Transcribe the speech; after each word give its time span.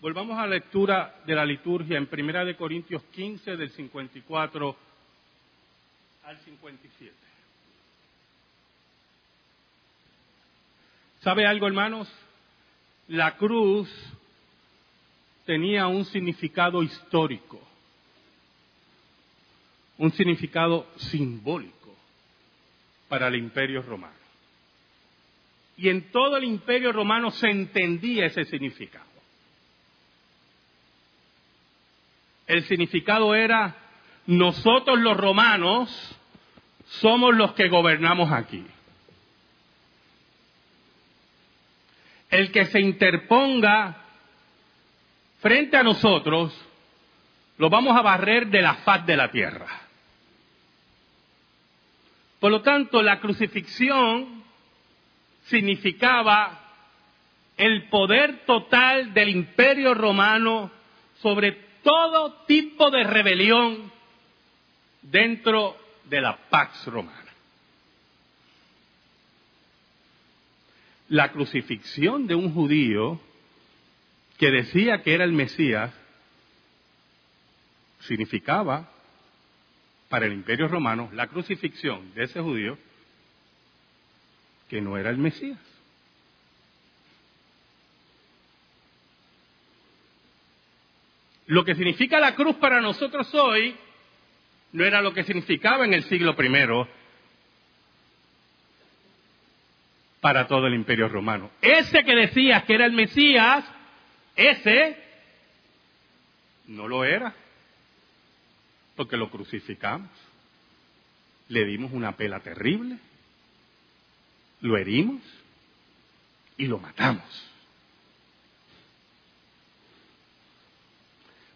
Volvamos 0.00 0.38
a 0.38 0.46
la 0.46 0.54
lectura 0.54 1.14
de 1.26 1.34
la 1.34 1.44
liturgia 1.44 1.98
en 1.98 2.06
Primera 2.06 2.42
de 2.42 2.56
Corintios 2.56 3.02
15 3.12 3.54
del 3.58 3.68
54 3.68 4.76
al 6.24 6.38
57. 6.38 7.12
¿Sabe 11.20 11.46
algo, 11.46 11.66
hermanos? 11.66 12.10
La 13.08 13.36
cruz 13.36 13.90
tenía 15.44 15.86
un 15.86 16.06
significado 16.06 16.82
histórico, 16.82 17.60
un 19.98 20.10
significado 20.12 20.86
simbólico 20.96 21.94
para 23.06 23.28
el 23.28 23.36
imperio 23.36 23.82
romano. 23.82 24.14
Y 25.76 25.90
en 25.90 26.10
todo 26.10 26.38
el 26.38 26.44
imperio 26.44 26.90
romano 26.90 27.30
se 27.32 27.50
entendía 27.50 28.24
ese 28.24 28.46
significado. 28.46 29.09
El 32.50 32.64
significado 32.64 33.32
era, 33.32 33.76
nosotros 34.26 34.98
los 34.98 35.16
romanos 35.16 36.18
somos 36.84 37.32
los 37.36 37.52
que 37.52 37.68
gobernamos 37.68 38.32
aquí. 38.32 38.66
El 42.28 42.50
que 42.50 42.64
se 42.64 42.80
interponga 42.80 43.98
frente 45.38 45.76
a 45.76 45.84
nosotros, 45.84 46.52
lo 47.56 47.70
vamos 47.70 47.96
a 47.96 48.02
barrer 48.02 48.48
de 48.48 48.62
la 48.62 48.74
faz 48.74 49.06
de 49.06 49.16
la 49.16 49.30
tierra. 49.30 49.68
Por 52.40 52.50
lo 52.50 52.62
tanto, 52.62 53.00
la 53.00 53.20
crucifixión 53.20 54.42
significaba 55.44 56.58
el 57.56 57.88
poder 57.90 58.44
total 58.44 59.14
del 59.14 59.28
imperio 59.28 59.94
romano 59.94 60.72
sobre 61.22 61.69
todo 61.82 62.44
tipo 62.46 62.90
de 62.90 63.04
rebelión 63.04 63.90
dentro 65.02 65.76
de 66.04 66.20
la 66.20 66.36
Pax 66.48 66.86
Romana. 66.86 67.18
La 71.08 71.32
crucifixión 71.32 72.26
de 72.26 72.34
un 72.34 72.54
judío 72.54 73.20
que 74.38 74.50
decía 74.50 75.02
que 75.02 75.14
era 75.14 75.24
el 75.24 75.32
Mesías 75.32 75.92
significaba 78.00 78.88
para 80.08 80.26
el 80.26 80.32
imperio 80.32 80.68
romano 80.68 81.10
la 81.12 81.26
crucifixión 81.26 82.14
de 82.14 82.24
ese 82.24 82.40
judío 82.40 82.78
que 84.68 84.80
no 84.80 84.96
era 84.96 85.10
el 85.10 85.18
Mesías. 85.18 85.58
Lo 91.50 91.64
que 91.64 91.74
significa 91.74 92.20
la 92.20 92.36
cruz 92.36 92.54
para 92.56 92.80
nosotros 92.80 93.34
hoy 93.34 93.74
no 94.70 94.84
era 94.84 95.02
lo 95.02 95.12
que 95.12 95.24
significaba 95.24 95.84
en 95.84 95.94
el 95.94 96.04
siglo 96.04 96.36
I 96.38 96.88
para 100.20 100.46
todo 100.46 100.68
el 100.68 100.74
imperio 100.74 101.08
romano. 101.08 101.50
Ese 101.60 102.04
que 102.04 102.14
decías 102.14 102.62
que 102.62 102.74
era 102.74 102.86
el 102.86 102.92
Mesías, 102.92 103.64
ese 104.36 104.96
no 106.68 106.86
lo 106.86 107.04
era, 107.04 107.34
porque 108.94 109.16
lo 109.16 109.28
crucificamos, 109.28 110.08
le 111.48 111.64
dimos 111.64 111.90
una 111.92 112.12
pela 112.12 112.38
terrible, 112.38 112.96
lo 114.60 114.76
herimos 114.76 115.20
y 116.56 116.66
lo 116.66 116.78
matamos. 116.78 117.49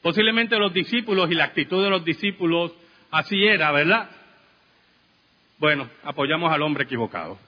Posiblemente 0.04 0.58
los 0.58 0.74
discípulos 0.74 1.30
y 1.30 1.34
la 1.34 1.44
actitud 1.44 1.82
de 1.82 1.88
los 1.88 2.04
discípulos 2.04 2.72
así 3.10 3.42
era, 3.42 3.72
¿verdad? 3.72 4.10
Bueno, 5.56 5.88
apoyamos 6.02 6.52
al 6.52 6.60
hombre 6.60 6.84
equivocado. 6.84 7.38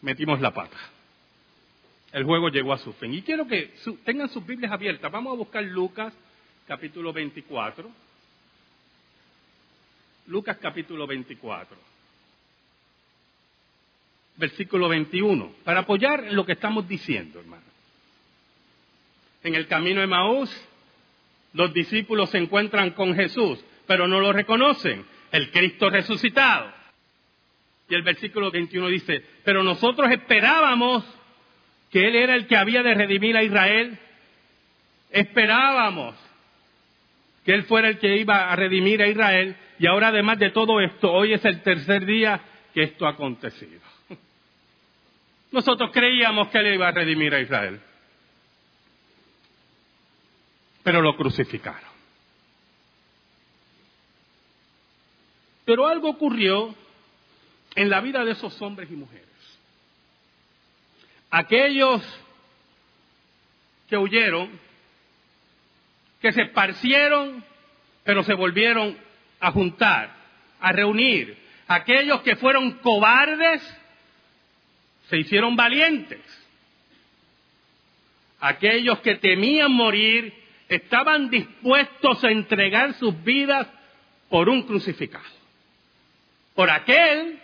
Metimos 0.00 0.40
la 0.40 0.54
pata. 0.54 0.78
El 2.10 2.24
juego 2.24 2.48
llegó 2.48 2.72
a 2.72 2.78
su 2.78 2.90
fin. 2.94 3.12
Y 3.12 3.20
quiero 3.20 3.46
que 3.46 3.74
tengan 4.06 4.30
sus 4.30 4.46
Biblias 4.46 4.72
abiertas. 4.72 5.12
Vamos 5.12 5.34
a 5.34 5.36
buscar 5.36 5.62
Lucas 5.62 6.14
capítulo 6.66 7.12
24. 7.12 7.86
Lucas 10.28 10.56
capítulo 10.56 11.06
24. 11.06 11.76
Versículo 14.36 14.88
21. 14.88 15.52
Para 15.64 15.80
apoyar 15.80 16.32
lo 16.32 16.46
que 16.46 16.52
estamos 16.52 16.88
diciendo, 16.88 17.40
hermano. 17.40 17.62
En 19.42 19.54
el 19.54 19.66
camino 19.66 20.00
de 20.00 20.06
Maús, 20.06 20.50
los 21.56 21.72
discípulos 21.72 22.30
se 22.30 22.38
encuentran 22.38 22.90
con 22.90 23.14
Jesús, 23.14 23.64
pero 23.86 24.06
no 24.06 24.20
lo 24.20 24.32
reconocen, 24.32 25.04
el 25.32 25.50
Cristo 25.50 25.88
resucitado. 25.88 26.70
Y 27.88 27.94
el 27.94 28.02
versículo 28.02 28.50
21 28.50 28.88
dice, 28.88 29.24
pero 29.42 29.62
nosotros 29.62 30.10
esperábamos 30.10 31.04
que 31.90 32.06
Él 32.06 32.16
era 32.16 32.34
el 32.34 32.46
que 32.46 32.56
había 32.56 32.82
de 32.82 32.94
redimir 32.94 33.36
a 33.36 33.42
Israel. 33.42 33.98
Esperábamos 35.10 36.14
que 37.44 37.54
Él 37.54 37.62
fuera 37.62 37.88
el 37.88 37.98
que 37.98 38.18
iba 38.18 38.52
a 38.52 38.56
redimir 38.56 39.02
a 39.02 39.08
Israel. 39.08 39.56
Y 39.78 39.86
ahora 39.86 40.08
además 40.08 40.38
de 40.38 40.50
todo 40.50 40.80
esto, 40.80 41.10
hoy 41.10 41.32
es 41.32 41.44
el 41.46 41.62
tercer 41.62 42.04
día 42.04 42.38
que 42.74 42.82
esto 42.82 43.06
ha 43.06 43.10
acontecido. 43.10 43.80
Nosotros 45.52 45.90
creíamos 45.90 46.48
que 46.48 46.58
Él 46.58 46.74
iba 46.74 46.88
a 46.88 46.92
redimir 46.92 47.34
a 47.34 47.40
Israel 47.40 47.80
pero 50.86 51.02
lo 51.02 51.16
crucificaron. 51.16 51.90
Pero 55.64 55.88
algo 55.88 56.10
ocurrió 56.10 56.76
en 57.74 57.90
la 57.90 58.00
vida 58.00 58.24
de 58.24 58.30
esos 58.30 58.62
hombres 58.62 58.88
y 58.88 58.94
mujeres. 58.94 59.26
Aquellos 61.28 62.00
que 63.88 63.96
huyeron, 63.96 64.48
que 66.20 66.32
se 66.32 66.42
esparcieron, 66.42 67.44
pero 68.04 68.22
se 68.22 68.34
volvieron 68.34 68.96
a 69.40 69.50
juntar, 69.50 70.14
a 70.60 70.70
reunir. 70.70 71.36
Aquellos 71.66 72.20
que 72.20 72.36
fueron 72.36 72.78
cobardes, 72.78 73.60
se 75.08 75.18
hicieron 75.18 75.56
valientes. 75.56 76.22
Aquellos 78.38 79.00
que 79.00 79.16
temían 79.16 79.72
morir, 79.72 80.45
estaban 80.68 81.30
dispuestos 81.30 82.22
a 82.24 82.30
entregar 82.30 82.94
sus 82.94 83.22
vidas 83.22 83.68
por 84.28 84.48
un 84.48 84.62
crucificado, 84.62 85.24
por 86.54 86.70
aquel 86.70 87.40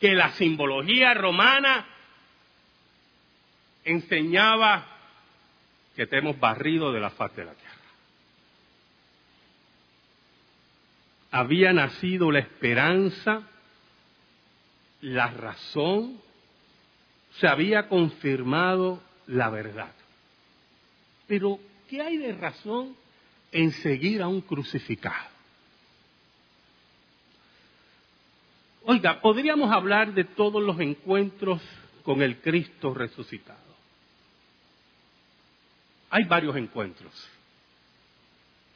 que 0.00 0.14
la 0.14 0.30
simbología 0.30 1.14
romana 1.14 1.86
enseñaba 3.84 4.86
que 5.94 6.06
te 6.06 6.18
hemos 6.18 6.38
barrido 6.38 6.92
de 6.92 7.00
la 7.00 7.10
faz 7.10 7.34
de 7.36 7.44
la 7.44 7.54
tierra. 7.54 7.74
Había 11.30 11.72
nacido 11.72 12.30
la 12.30 12.40
esperanza, 12.40 13.42
la 15.00 15.28
razón, 15.28 16.20
se 17.38 17.46
había 17.46 17.88
confirmado 17.88 19.02
la 19.26 19.50
verdad. 19.50 19.92
Pero 21.26 21.58
¿qué 21.88 22.02
hay 22.02 22.16
de 22.16 22.32
razón 22.32 22.96
en 23.52 23.72
seguir 23.72 24.22
a 24.22 24.28
un 24.28 24.40
crucificado? 24.40 25.36
Oiga, 28.84 29.20
podríamos 29.20 29.72
hablar 29.72 30.14
de 30.14 30.24
todos 30.24 30.62
los 30.62 30.78
encuentros 30.78 31.60
con 32.04 32.22
el 32.22 32.40
Cristo 32.40 32.94
resucitado. 32.94 33.58
Hay 36.10 36.22
varios 36.24 36.54
encuentros, 36.56 37.12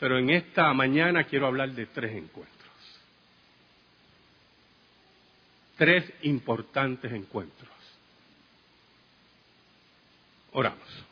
pero 0.00 0.18
en 0.18 0.30
esta 0.30 0.72
mañana 0.74 1.24
quiero 1.24 1.46
hablar 1.46 1.70
de 1.70 1.86
tres 1.86 2.16
encuentros. 2.16 2.58
Tres 5.76 6.12
importantes 6.22 7.12
encuentros. 7.12 7.70
Oramos. 10.52 11.09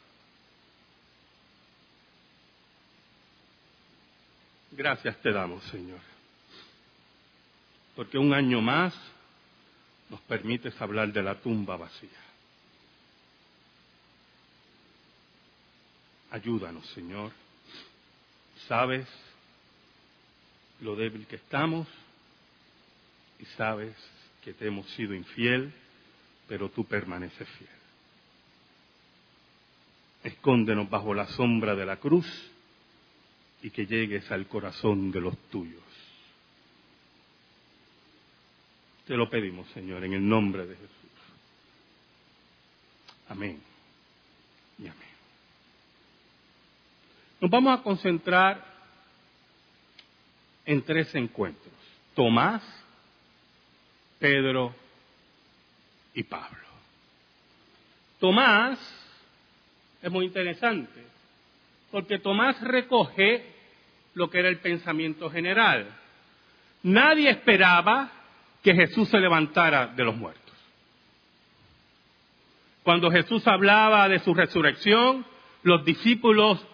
Gracias 4.71 5.17
te 5.23 5.33
damos, 5.33 5.65
Señor, 5.65 6.01
porque 7.97 8.19
un 8.19 8.35
año 8.35 8.61
más 8.61 8.95
nos 10.11 10.21
permites 10.23 10.81
hablar 10.81 11.13
de 11.13 11.23
la 11.23 11.35
tumba 11.37 11.77
vacía. 11.77 12.11
Ayúdanos, 16.31 16.87
Señor. 16.91 17.33
Sabes 18.67 19.07
lo 20.81 20.95
débil 20.95 21.27
que 21.27 21.37
estamos 21.37 21.89
y 23.39 23.45
sabes 23.57 23.97
que 24.45 24.53
te 24.53 24.67
hemos 24.67 24.87
sido 24.91 25.15
infiel, 25.15 25.73
pero 26.47 26.69
tú 26.69 26.85
permaneces 26.85 27.49
fiel. 27.49 27.71
Escóndenos 30.25 30.91
bajo 30.91 31.15
la 31.15 31.27
sombra 31.29 31.75
de 31.75 31.87
la 31.87 31.97
cruz 31.97 32.27
y 33.69 33.71
que 33.71 33.85
llegues 33.85 34.31
al 34.31 34.47
corazón 34.47 35.13
de 35.13 35.21
los 35.21 35.37
tuyos. 35.51 35.83
Te 39.07 39.15
lo 39.15 39.29
pedimos, 39.29 39.69
Señor, 39.73 40.03
en 40.05 40.15
el 40.15 40.27
nombre 40.27 40.67
de 40.67 40.75
Jesús. 40.75 40.91
Amén. 43.29 43.61
Y 44.79 44.87
amén. 44.87 45.09
Nos 47.43 47.51
vamos 47.51 47.79
a 47.79 47.83
concentrar 47.83 48.65
en 50.65 50.83
tres 50.83 51.15
encuentros. 51.15 51.75
Tomás, 52.15 52.63
Pedro 54.19 54.75
y 56.15 56.23
Pablo. 56.23 56.67
Tomás 58.19 58.79
es 60.01 60.11
muy 60.11 60.25
interesante, 60.25 61.05
porque 61.91 62.19
Tomás 62.19 62.59
recoge 62.63 63.58
lo 64.15 64.31
que 64.31 64.39
era 64.39 64.49
el 64.49 64.59
pensamiento 64.59 65.31
general. 65.31 65.87
Nadie 66.83 67.31
esperaba 67.31 68.11
que 68.63 68.75
Jesús 68.75 69.09
se 69.09 69.19
levantara 69.19 69.89
de 69.89 70.05
los 70.05 70.17
muertos. 70.17 70.45
Cuando 72.83 73.11
Jesús 73.11 73.47
hablaba 73.47 74.09
de 74.09 74.19
su 74.21 74.33
resurrección, 74.35 75.25
los 75.63 75.85
discípulos 75.85 76.65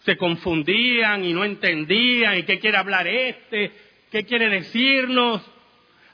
se 0.00 0.16
confundían 0.16 1.24
y 1.24 1.32
no 1.32 1.44
entendían, 1.44 2.38
¿y 2.38 2.44
qué 2.44 2.58
quiere 2.58 2.78
hablar 2.78 3.06
este? 3.06 3.72
¿Qué 4.10 4.24
quiere 4.24 4.48
decirnos? 4.48 5.42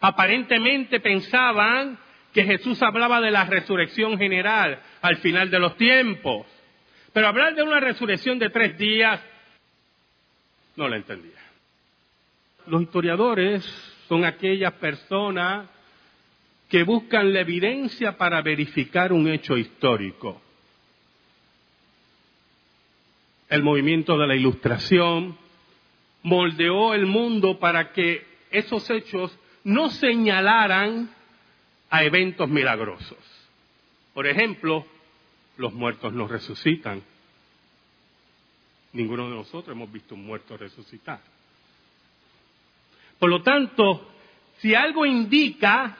Aparentemente 0.00 1.00
pensaban 1.00 1.99
que 2.32 2.44
Jesús 2.44 2.82
hablaba 2.82 3.20
de 3.20 3.31
la 3.31 3.44
resurrección 3.44 4.19
general 4.19 4.81
al 5.00 5.17
final 5.19 5.50
de 5.50 5.61
los 5.61 5.77
tiempos. 5.77 6.47
Pero 7.12 7.29
hablar 7.29 7.55
de 7.55 7.62
una 7.62 7.79
resurrección 7.79 8.41
de 8.41 8.50
tres 8.50 8.77
días, 8.77 9.20
no 10.76 10.88
la 10.88 10.97
entendía. 10.97 11.38
Los 12.67 12.82
historiadores 12.82 13.65
son 14.09 14.25
aquellas 14.25 14.73
personas 14.75 15.69
que 16.69 16.82
buscan 16.82 17.32
la 17.32 17.41
evidencia 17.41 18.17
para 18.17 18.43
verificar 18.43 19.12
un 19.12 19.29
hecho 19.29 19.56
histórico. 19.56 20.41
El 23.49 23.62
movimiento 23.62 24.19
de 24.19 24.26
la 24.26 24.35
ilustración 24.35 25.37
moldeó 26.23 26.94
el 26.94 27.06
mundo 27.06 27.59
para 27.59 27.93
que 27.93 28.27
esos 28.50 28.88
hechos 28.91 29.38
no 29.62 29.91
señalaran 29.91 31.11
a 31.91 32.05
eventos 32.05 32.49
milagrosos. 32.49 33.19
Por 34.15 34.27
ejemplo, 34.27 34.87
los 35.56 35.73
muertos 35.73 36.12
no 36.12 36.27
resucitan. 36.27 37.03
Ninguno 38.94 39.29
de 39.29 39.37
nosotros 39.37 39.75
hemos 39.76 39.93
visto 39.93 40.14
un 40.14 40.25
muerto 40.25 40.56
resucitar. 40.56 41.20
Por 43.19 43.29
lo 43.29 43.43
tanto, 43.43 44.08
si 44.58 44.75
algo 44.75 45.05
indica, 45.05 45.96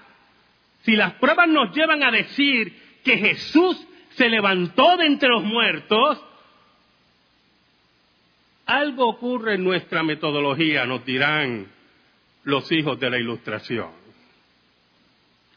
si 0.83 0.93
las 0.93 1.15
pruebas 1.15 1.49
nos 1.49 1.75
llevan 1.75 2.03
a 2.05 2.11
decir 2.11 3.01
que 3.05 3.19
Jesús 3.19 3.87
se 4.11 4.29
levantó 4.29 4.97
de 4.97 5.07
entre 5.07 5.29
los 5.29 5.43
muertos, 5.43 6.23
algo 8.67 9.09
ocurre 9.09 9.55
en 9.55 9.65
nuestra 9.65 10.03
metodología, 10.03 10.87
nos 10.87 11.05
dirán 11.05 11.67
los 12.45 12.71
hijos 12.71 12.99
de 13.01 13.11
la 13.11 13.19
ilustración. 13.19 13.91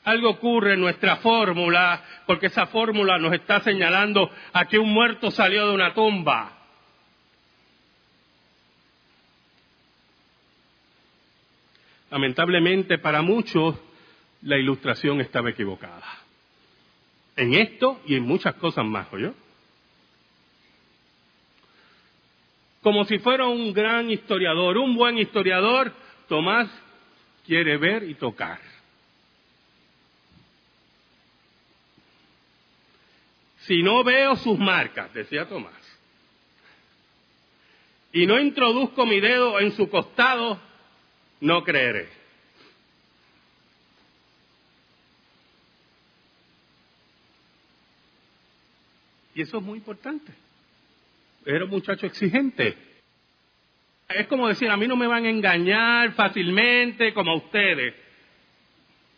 Algo 0.06 0.32
ocurre 0.32 0.74
en 0.74 0.80
nuestra 0.80 1.18
fórmula, 1.18 2.04
porque 2.26 2.48
esa 2.48 2.66
fórmula 2.68 3.20
nos 3.20 3.34
está 3.34 3.60
señalando 3.60 4.32
a 4.54 4.66
que 4.66 4.80
un 4.80 4.92
muerto 4.92 5.30
salió 5.30 5.68
de 5.68 5.76
una 5.76 5.94
tumba. 5.94 6.57
Lamentablemente 12.10 12.98
para 12.98 13.22
muchos 13.22 13.76
la 14.42 14.58
ilustración 14.58 15.22
estaba 15.22 15.50
equivocada. 15.50 16.06
En 17.36 17.54
esto 17.54 18.02
y 18.06 18.16
en 18.16 18.24
muchas 18.24 18.56
cosas 18.56 18.86
más, 18.86 19.08
yo. 19.12 19.34
Como 22.82 23.06
si 23.06 23.20
fuera 23.20 23.48
un 23.48 23.74
gran 23.74 24.10
historiador, 24.10 24.78
un 24.78 24.96
buen 24.96 25.18
historiador, 25.18 25.92
Tomás 26.28 26.70
quiere 27.46 27.78
ver 27.78 28.04
y 28.04 28.16
tocar. 28.16 28.60
si 33.68 33.84
no 33.84 34.02
veo 34.04 34.38
sus 34.38 34.58
marcas, 34.58 35.14
decía 35.14 35.48
Tomás, 35.48 35.74
y 38.14 38.26
no 38.26 38.40
introduzco 38.40 39.06
mi 39.06 39.20
dedo 39.20 39.60
en 39.60 39.74
su 39.74 39.90
costado, 39.90 40.58
no 41.42 41.64
creeré. 41.64 42.10
Y 49.36 49.42
eso 49.42 49.58
es 49.58 49.64
muy 49.64 49.78
importante. 49.78 50.34
Era 51.46 51.66
un 51.66 51.70
muchacho 51.70 52.08
exigente. 52.08 52.76
Es 54.10 54.28
como 54.28 54.48
decir, 54.48 54.70
a 54.70 54.78
mí 54.78 54.88
no 54.88 54.96
me 54.96 55.06
van 55.06 55.26
a 55.26 55.30
engañar 55.30 56.14
fácilmente 56.14 57.14
como 57.14 57.32
a 57.32 57.36
ustedes. 57.36 57.94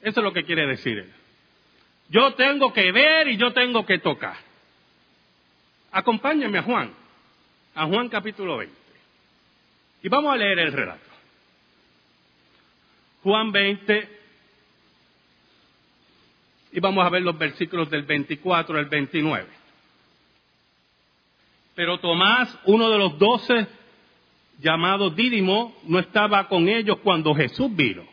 Eso 0.02 0.20
es 0.20 0.24
lo 0.24 0.34
que 0.34 0.44
quiere 0.44 0.66
decir 0.68 0.98
él. 0.98 1.14
Yo 2.10 2.34
tengo 2.34 2.74
que 2.74 2.92
ver 2.92 3.28
y 3.30 3.38
yo 3.38 3.54
tengo 3.54 3.86
que 3.86 4.00
tocar. 4.00 4.36
Acompáñenme 5.92 6.60
a 6.60 6.64
Juan, 6.64 6.94
a 7.76 7.86
Juan 7.86 8.10
capítulo 8.10 8.58
20. 8.58 8.76
Y 10.04 10.10
vamos 10.10 10.34
a 10.34 10.38
leer 10.38 10.60
el 10.60 10.74
relato. 10.74 11.09
Juan 13.24 13.52
20, 13.52 14.20
y 16.72 16.80
vamos 16.80 17.06
a 17.06 17.10
ver 17.10 17.22
los 17.22 17.38
versículos 17.38 17.90
del 17.90 18.04
24 18.04 18.78
al 18.78 18.86
29. 18.86 19.48
Pero 21.76 21.98
Tomás, 22.00 22.58
uno 22.66 22.90
de 22.90 22.98
los 22.98 23.18
doce, 23.18 23.68
llamado 24.60 25.10
Dídimo, 25.10 25.76
no 25.84 26.00
estaba 26.00 26.48
con 26.48 26.68
ellos 26.68 26.98
cuando 27.04 27.34
Jesús 27.34 27.76
vino. 27.76 28.04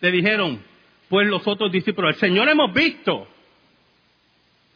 Le 0.00 0.10
dijeron, 0.10 0.62
pues 1.08 1.28
los 1.28 1.46
otros 1.46 1.70
discípulos, 1.70 2.14
al 2.14 2.20
Señor 2.20 2.48
hemos 2.48 2.72
visto. 2.72 3.26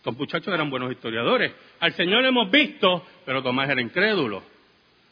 Los 0.05 0.17
muchachos 0.17 0.52
eran 0.52 0.69
buenos 0.69 0.93
historiadores. 0.93 1.52
Al 1.81 1.94
Señor 1.94 2.25
hemos 2.25 2.50
visto, 2.50 3.06
pero 3.25 3.43
Tomás 3.43 3.70
era 3.70 3.81
incrédulo. 3.81 4.43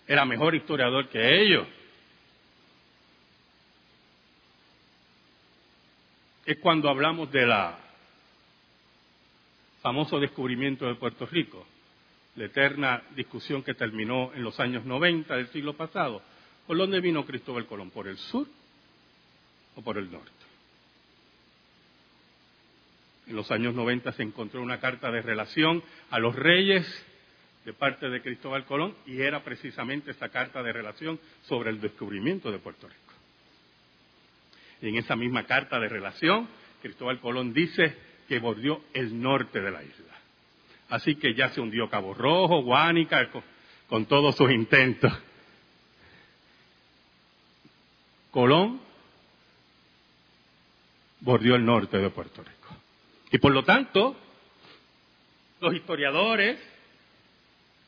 Era 0.06 0.24
mejor 0.24 0.54
historiador 0.54 1.08
que 1.08 1.42
ellos. 1.42 1.66
Es 6.44 6.58
cuando 6.58 6.88
hablamos 6.88 7.30
de 7.30 7.46
la 7.46 7.78
famoso 9.80 10.20
descubrimiento 10.20 10.86
de 10.86 10.94
Puerto 10.94 11.26
Rico, 11.26 11.66
la 12.36 12.46
eterna 12.46 13.02
discusión 13.14 13.62
que 13.62 13.74
terminó 13.74 14.32
en 14.32 14.42
los 14.42 14.58
años 14.60 14.84
90 14.84 15.36
del 15.36 15.48
siglo 15.48 15.74
pasado. 15.74 16.22
¿Por 16.66 16.78
dónde 16.78 17.00
vino 17.00 17.26
Cristóbal 17.26 17.66
Colón? 17.66 17.90
¿Por 17.90 18.06
el 18.06 18.16
sur 18.16 18.46
o 19.74 19.82
por 19.82 19.98
el 19.98 20.10
norte? 20.10 20.30
En 23.26 23.36
los 23.36 23.50
años 23.50 23.74
90 23.74 24.12
se 24.12 24.22
encontró 24.22 24.62
una 24.62 24.80
carta 24.80 25.10
de 25.10 25.22
relación 25.22 25.82
a 26.10 26.18
los 26.18 26.34
reyes 26.34 26.86
de 27.64 27.72
parte 27.72 28.08
de 28.08 28.22
Cristóbal 28.22 28.64
Colón 28.64 28.94
y 29.06 29.20
era 29.20 29.42
precisamente 29.44 30.10
esa 30.10 30.28
carta 30.28 30.62
de 30.62 30.72
relación 30.72 31.20
sobre 31.42 31.70
el 31.70 31.80
descubrimiento 31.80 32.50
de 32.50 32.58
Puerto 32.58 32.88
Rico. 32.88 33.11
Y 34.82 34.88
en 34.88 34.96
esa 34.96 35.14
misma 35.14 35.44
carta 35.44 35.78
de 35.78 35.88
relación, 35.88 36.48
Cristóbal 36.82 37.20
Colón 37.20 37.54
dice 37.54 37.96
que 38.28 38.40
bordeó 38.40 38.82
el 38.92 39.20
norte 39.20 39.60
de 39.60 39.70
la 39.70 39.82
isla. 39.82 40.12
Así 40.90 41.14
que 41.14 41.34
ya 41.34 41.50
se 41.50 41.60
hundió 41.60 41.88
Cabo 41.88 42.12
Rojo, 42.12 42.62
Guánica, 42.62 43.30
con, 43.30 43.42
con 43.86 44.06
todos 44.06 44.36
sus 44.36 44.50
intentos. 44.50 45.12
Colón 48.32 48.80
bordeó 51.20 51.54
el 51.54 51.64
norte 51.64 51.98
de 51.98 52.10
Puerto 52.10 52.42
Rico. 52.42 52.76
Y 53.30 53.38
por 53.38 53.52
lo 53.52 53.62
tanto, 53.62 54.16
los 55.60 55.74
historiadores, 55.74 56.58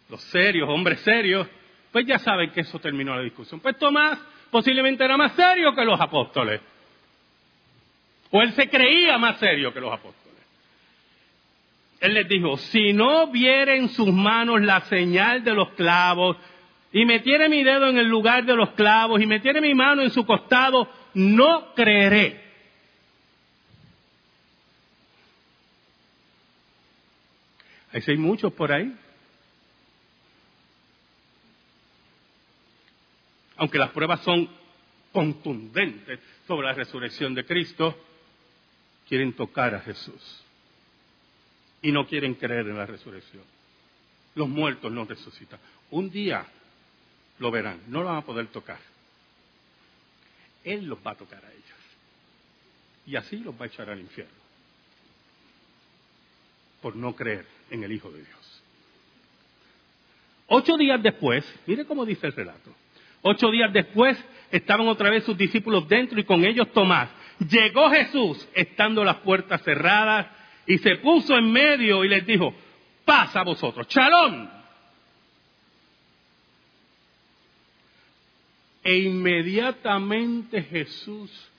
los 0.08 0.22
serios, 0.30 0.68
hombres 0.68 1.00
serios, 1.00 1.48
pues 1.90 2.06
ya 2.06 2.20
saben 2.20 2.52
que 2.52 2.60
eso 2.60 2.78
terminó 2.78 3.16
la 3.16 3.22
discusión. 3.22 3.58
Pues 3.58 3.76
Tomás 3.78 4.18
posiblemente 4.50 5.04
era 5.04 5.16
más 5.16 5.32
serio 5.34 5.74
que 5.74 5.84
los 5.84 6.00
apóstoles. 6.00 6.60
O 8.36 8.42
él 8.42 8.52
se 8.54 8.68
creía 8.68 9.16
más 9.16 9.38
serio 9.38 9.72
que 9.72 9.78
los 9.78 9.92
apóstoles. 9.92 10.42
Él 12.00 12.14
les 12.14 12.28
dijo, 12.28 12.56
si 12.56 12.92
no 12.92 13.28
viere 13.28 13.76
en 13.76 13.88
sus 13.90 14.12
manos 14.12 14.60
la 14.60 14.80
señal 14.86 15.44
de 15.44 15.54
los 15.54 15.70
clavos, 15.74 16.36
y 16.90 17.04
metiere 17.04 17.48
mi 17.48 17.62
dedo 17.62 17.86
en 17.86 17.96
el 17.96 18.08
lugar 18.08 18.44
de 18.44 18.56
los 18.56 18.70
clavos, 18.70 19.22
y 19.22 19.26
metiere 19.26 19.60
mi 19.60 19.72
mano 19.72 20.02
en 20.02 20.10
su 20.10 20.26
costado, 20.26 20.90
no 21.14 21.74
creeré. 21.76 22.42
Ahí 27.92 28.02
hay 28.04 28.16
muchos 28.16 28.52
por 28.52 28.72
ahí. 28.72 28.92
Aunque 33.58 33.78
las 33.78 33.90
pruebas 33.90 34.22
son 34.22 34.50
contundentes 35.12 36.18
sobre 36.48 36.66
la 36.66 36.72
resurrección 36.72 37.32
de 37.32 37.44
Cristo, 37.44 37.96
quieren 39.08 39.32
tocar 39.32 39.75
a 39.75 39.80
Jesús 39.80 40.42
y 41.82 41.92
no 41.92 42.06
quieren 42.06 42.34
creer 42.34 42.66
en 42.66 42.78
la 42.78 42.87
resurrección. 42.87 43.42
Los 44.34 44.49
muertos 44.49 44.90
no 44.90 45.04
resucitan. 45.04 45.61
Un 45.90 46.11
día 46.11 46.46
lo 47.38 47.50
verán, 47.50 47.80
no 47.88 48.00
lo 48.00 48.06
van 48.06 48.16
a 48.16 48.25
poder 48.25 48.46
tocar. 48.49 48.78
Él 50.64 50.87
los 50.87 50.99
va 51.06 51.12
a 51.12 51.16
tocar 51.16 51.44
a 51.44 51.50
ellos. 51.50 51.64
Y 53.06 53.16
así 53.16 53.37
los 53.38 53.54
va 53.54 53.64
a 53.64 53.68
echar 53.68 53.90
al 53.90 54.00
infierno. 54.00 54.32
Por 56.80 56.96
no 56.96 57.14
creer 57.14 57.46
en 57.70 57.84
el 57.84 57.92
Hijo 57.92 58.11
de 58.11 58.25
Dios. 58.25 58.62
Ocho 60.46 60.76
días 60.76 61.02
después, 61.02 61.44
mire 61.66 61.84
cómo 61.84 62.04
dice 62.04 62.26
el 62.26 62.32
relato. 62.32 62.75
Ocho 63.23 63.50
días 63.50 63.73
después 63.73 64.18
estaban 64.50 64.87
otra 64.88 65.11
vez 65.11 65.25
sus 65.25 65.37
discípulos 65.37 65.88
dentro 65.88 66.18
y 66.20 66.25
con 66.25 66.44
ellos 66.44 66.73
Tomás. 66.73 67.11
Llegó 67.38 67.90
Jesús 67.90 68.48
estando 68.54 69.04
las 69.04 69.16
puertas 69.16 69.62
cerradas 69.62 70.28
y 70.66 70.78
se 70.78 70.96
puso 70.96 71.36
en 71.36 71.50
medio 71.50 72.04
y 72.04 72.08
les 72.08 72.26
dijo, 72.26 72.54
pasa 73.04 73.40
a 73.40 73.44
vosotros, 73.44 73.88
chalón. 73.88 74.50
E 78.84 78.98
inmediatamente 78.98 80.62
Jesús, 80.62 81.50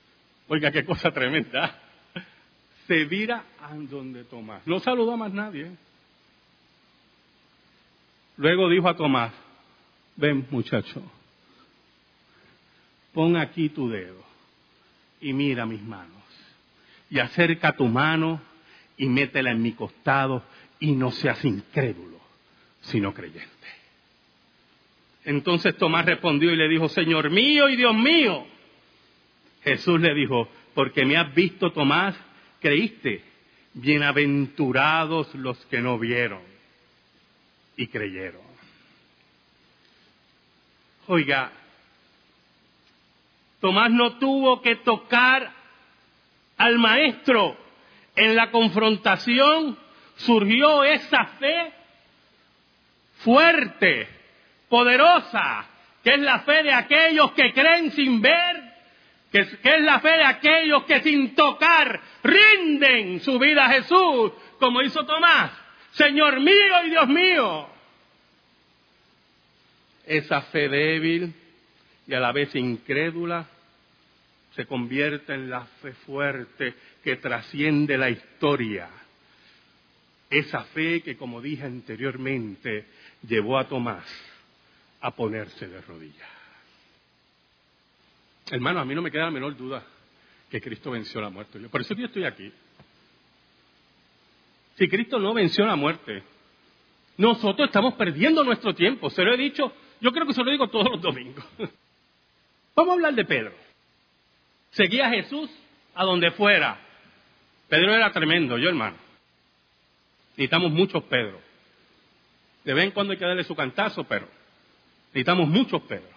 oiga 0.48 0.70
qué 0.70 0.84
cosa 0.84 1.10
tremenda, 1.10 1.78
se 2.86 3.04
vira 3.04 3.44
a 3.60 3.74
donde 3.74 4.24
Tomás. 4.24 4.66
No 4.66 4.80
saludó 4.80 5.12
a 5.12 5.16
más 5.16 5.32
nadie. 5.32 5.70
Luego 8.38 8.68
dijo 8.68 8.88
a 8.88 8.96
Tomás, 8.96 9.32
ven 10.14 10.46
muchacho, 10.50 11.02
pon 13.12 13.36
aquí 13.36 13.68
tu 13.68 13.88
dedo 13.88 14.25
y 15.20 15.32
mira 15.32 15.66
mis 15.66 15.82
manos. 15.82 16.22
Y 17.10 17.18
acerca 17.18 17.76
tu 17.76 17.86
mano 17.86 18.40
y 18.96 19.06
métela 19.06 19.50
en 19.50 19.62
mi 19.62 19.72
costado 19.72 20.42
y 20.80 20.92
no 20.92 21.10
seas 21.10 21.44
incrédulo, 21.44 22.20
sino 22.82 23.14
creyente. 23.14 23.50
Entonces 25.24 25.76
Tomás 25.76 26.06
respondió 26.06 26.52
y 26.52 26.56
le 26.56 26.68
dijo, 26.68 26.88
Señor 26.88 27.30
mío 27.30 27.68
y 27.68 27.76
Dios 27.76 27.94
mío. 27.94 28.46
Jesús 29.64 30.00
le 30.00 30.14
dijo, 30.14 30.48
porque 30.74 31.04
me 31.04 31.16
has 31.16 31.34
visto, 31.34 31.72
Tomás, 31.72 32.14
creíste. 32.60 33.22
Bienaventurados 33.74 35.34
los 35.34 35.58
que 35.66 35.80
no 35.80 35.98
vieron 35.98 36.40
y 37.76 37.88
creyeron. 37.88 38.40
Oiga, 41.08 41.52
Tomás 43.60 43.90
no 43.90 44.18
tuvo 44.18 44.60
que 44.60 44.76
tocar 44.76 45.50
al 46.56 46.78
maestro. 46.78 47.56
En 48.14 48.34
la 48.34 48.50
confrontación 48.50 49.76
surgió 50.16 50.84
esa 50.84 51.24
fe 51.38 51.72
fuerte, 53.18 54.08
poderosa, 54.68 55.66
que 56.02 56.14
es 56.14 56.20
la 56.20 56.40
fe 56.40 56.62
de 56.62 56.72
aquellos 56.72 57.32
que 57.32 57.52
creen 57.52 57.90
sin 57.92 58.20
ver, 58.22 58.62
que 59.32 59.40
es, 59.40 59.56
que 59.58 59.74
es, 59.74 59.80
la 59.82 60.00
fe 60.00 60.16
de 60.16 60.24
aquellos 60.24 60.84
que 60.84 61.02
sin 61.02 61.34
tocar 61.34 62.00
rinden 62.22 63.20
su 63.20 63.38
vida 63.38 63.66
a 63.66 63.70
Jesús, 63.70 64.32
como 64.58 64.82
hizo 64.82 65.04
Tomás, 65.04 65.50
Señor 65.92 66.40
mío 66.40 66.84
y 66.84 66.90
Dios 66.90 67.08
mío. 67.08 67.68
Esa 70.06 70.42
fe 70.42 70.68
débil 70.68 71.34
y 72.06 72.14
a 72.14 72.20
la 72.20 72.32
vez 72.32 72.54
incrédula 72.54 73.48
se 74.54 74.66
convierte 74.66 75.34
en 75.34 75.50
la 75.50 75.64
fe 75.66 75.92
fuerte 75.92 76.74
que 77.04 77.16
trasciende 77.16 77.98
la 77.98 78.08
historia. 78.08 78.88
Esa 80.30 80.64
fe 80.64 81.02
que, 81.02 81.16
como 81.16 81.42
dije 81.42 81.64
anteriormente, 81.64 82.86
llevó 83.28 83.58
a 83.58 83.68
Tomás 83.68 84.04
a 85.02 85.10
ponerse 85.10 85.68
de 85.68 85.80
rodillas. 85.82 86.28
Hermano, 88.50 88.80
a 88.80 88.84
mí 88.84 88.94
no 88.94 89.02
me 89.02 89.10
queda 89.10 89.24
la 89.24 89.30
menor 89.30 89.56
duda 89.56 89.84
que 90.50 90.60
Cristo 90.60 90.90
venció 90.90 91.20
la 91.20 91.28
muerte. 91.28 91.58
Por 91.68 91.80
eso 91.80 91.94
yo 91.94 92.06
estoy 92.06 92.24
aquí. 92.24 92.50
Si 94.76 94.88
Cristo 94.88 95.18
no 95.18 95.34
venció 95.34 95.66
la 95.66 95.76
muerte, 95.76 96.22
nosotros 97.18 97.68
estamos 97.68 97.94
perdiendo 97.94 98.42
nuestro 98.42 98.74
tiempo. 98.74 99.10
Se 99.10 99.22
lo 99.22 99.34
he 99.34 99.36
dicho, 99.36 99.72
yo 100.00 100.12
creo 100.12 100.26
que 100.26 100.32
se 100.32 100.42
lo 100.42 100.50
digo 100.50 100.68
todos 100.68 100.90
los 100.92 101.00
domingos. 101.00 101.44
Vamos 102.76 102.90
a 102.90 102.94
hablar 102.94 103.14
de 103.14 103.24
Pedro. 103.24 103.54
Seguía 104.70 105.06
a 105.06 105.10
Jesús 105.10 105.50
a 105.94 106.04
donde 106.04 106.30
fuera. 106.32 106.78
Pedro 107.68 107.94
era 107.94 108.12
tremendo, 108.12 108.58
yo 108.58 108.68
hermano. 108.68 108.98
Necesitamos 110.32 110.70
muchos 110.70 111.02
Pedro. 111.04 111.40
De 112.64 112.74
vez 112.74 112.84
en 112.84 112.90
cuando 112.90 113.12
hay 113.12 113.18
que 113.18 113.24
darle 113.24 113.44
su 113.44 113.54
cantazo, 113.54 114.04
pero 114.04 114.28
necesitamos 115.08 115.48
muchos 115.48 115.80
Pedro. 115.82 116.10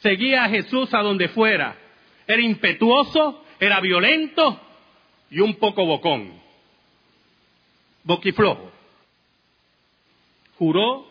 Seguía 0.00 0.44
a 0.44 0.48
Jesús 0.48 0.94
a 0.94 0.98
donde 0.98 1.28
fuera. 1.30 1.76
Era 2.28 2.40
impetuoso, 2.40 3.44
era 3.58 3.80
violento 3.80 4.60
y 5.30 5.40
un 5.40 5.56
poco 5.56 5.84
bocón. 5.84 6.40
Boquiflojo. 8.04 8.70
Juró 10.58 11.08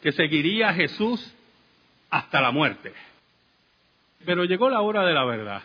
que 0.00 0.12
seguiría 0.12 0.68
a 0.68 0.74
Jesús 0.74 1.34
hasta 2.08 2.40
la 2.40 2.52
muerte. 2.52 2.92
Pero 4.24 4.44
llegó 4.44 4.68
la 4.68 4.80
hora 4.80 5.04
de 5.04 5.14
la 5.14 5.24
verdad. 5.24 5.62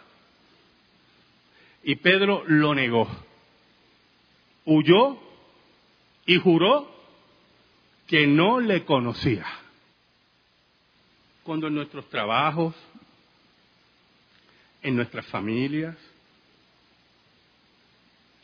Y 1.83 1.95
Pedro 1.95 2.43
lo 2.47 2.73
negó. 2.73 3.07
Huyó 4.65 5.19
y 6.25 6.39
juró 6.39 6.89
que 8.07 8.27
no 8.27 8.59
le 8.59 8.85
conocía. 8.85 9.45
Cuando 11.43 11.67
en 11.67 11.75
nuestros 11.75 12.09
trabajos, 12.09 12.75
en 14.81 14.95
nuestras 14.95 15.25
familias, 15.27 15.95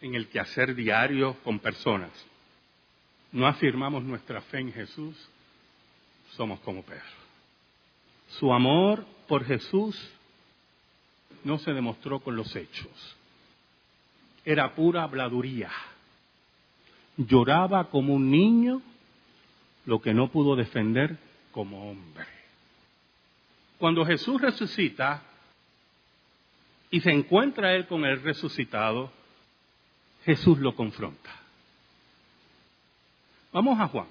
en 0.01 0.15
el 0.15 0.27
quehacer 0.27 0.75
diario 0.75 1.36
con 1.44 1.60
personas, 1.60 2.12
no 3.32 3.48
afirmamos 3.48 4.03
nuestra 4.03 4.41
fe 4.41 4.60
en 4.60 4.74
Jesús, 4.74 5.15
somos 6.32 6.60
como 6.62 6.84
Pedro. 6.84 7.01
Su 8.39 8.53
amor 8.53 9.06
por 9.31 9.45
Jesús 9.45 9.97
no 11.45 11.57
se 11.57 11.71
demostró 11.71 12.19
con 12.19 12.35
los 12.35 12.53
hechos 12.53 13.15
era 14.43 14.75
pura 14.75 15.03
habladuría. 15.03 15.71
Lloraba 17.15 17.89
como 17.89 18.13
un 18.13 18.29
niño 18.29 18.81
lo 19.85 20.01
que 20.01 20.13
no 20.13 20.29
pudo 20.29 20.57
defender 20.57 21.17
como 21.53 21.91
hombre. 21.91 22.25
Cuando 23.77 24.05
Jesús 24.05 24.41
resucita 24.41 25.23
y 26.89 27.00
se 27.00 27.11
encuentra 27.11 27.73
él 27.73 27.88
con 27.88 28.03
el 28.03 28.21
resucitado, 28.21 29.13
Jesús 30.25 30.59
lo 30.59 30.75
confronta. 30.75 31.31
Vamos 33.53 33.79
a 33.79 33.88
Juan, 33.88 34.07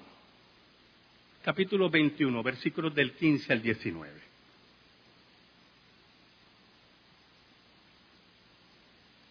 capítulo 1.43 1.91
21, 1.91 2.41
versículos 2.41 2.95
del 2.95 3.13
15 3.13 3.53
al 3.53 3.61
19. 3.61 4.30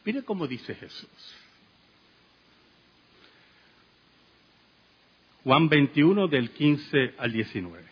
Mire 0.05 0.23
cómo 0.23 0.47
dice 0.47 0.75
Jesús. 0.75 1.09
Juan 5.45 5.69
21 5.69 6.29
del 6.29 6.51
15 6.51 7.15
al 7.19 7.33
19. 7.33 7.85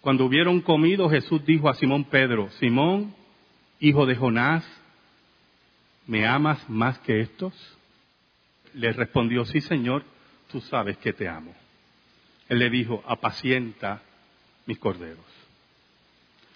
Cuando 0.00 0.24
hubieron 0.24 0.60
comido, 0.60 1.08
Jesús 1.10 1.44
dijo 1.44 1.68
a 1.68 1.74
Simón 1.74 2.04
Pedro, 2.04 2.48
Simón, 2.60 3.14
hijo 3.80 4.06
de 4.06 4.14
Jonás, 4.14 4.64
¿me 6.06 6.26
amas 6.26 6.68
más 6.70 6.98
que 7.00 7.20
estos? 7.20 7.52
Le 8.74 8.92
respondió, 8.92 9.44
sí 9.44 9.60
Señor, 9.60 10.04
tú 10.50 10.60
sabes 10.60 10.96
que 10.98 11.12
te 11.12 11.28
amo. 11.28 11.52
Él 12.48 12.60
le 12.60 12.70
dijo, 12.70 13.02
apacienta 13.06 14.02
mis 14.66 14.78
corderos. 14.78 15.24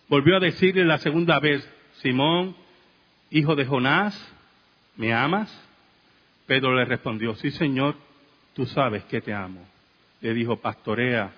Volvió 0.08 0.36
a 0.36 0.40
decirle 0.40 0.84
la 0.84 0.98
segunda 0.98 1.40
vez, 1.40 1.68
Simón, 2.02 2.54
hijo 3.30 3.54
de 3.54 3.64
Jonás, 3.64 4.18
¿me 4.96 5.12
amas? 5.14 5.50
Pedro 6.46 6.74
le 6.74 6.84
respondió, 6.84 7.34
sí 7.36 7.50
Señor, 7.52 7.96
tú 8.54 8.66
sabes 8.66 9.04
que 9.04 9.20
te 9.20 9.32
amo. 9.32 9.64
Le 10.20 10.34
dijo, 10.34 10.56
pastorea 10.56 11.32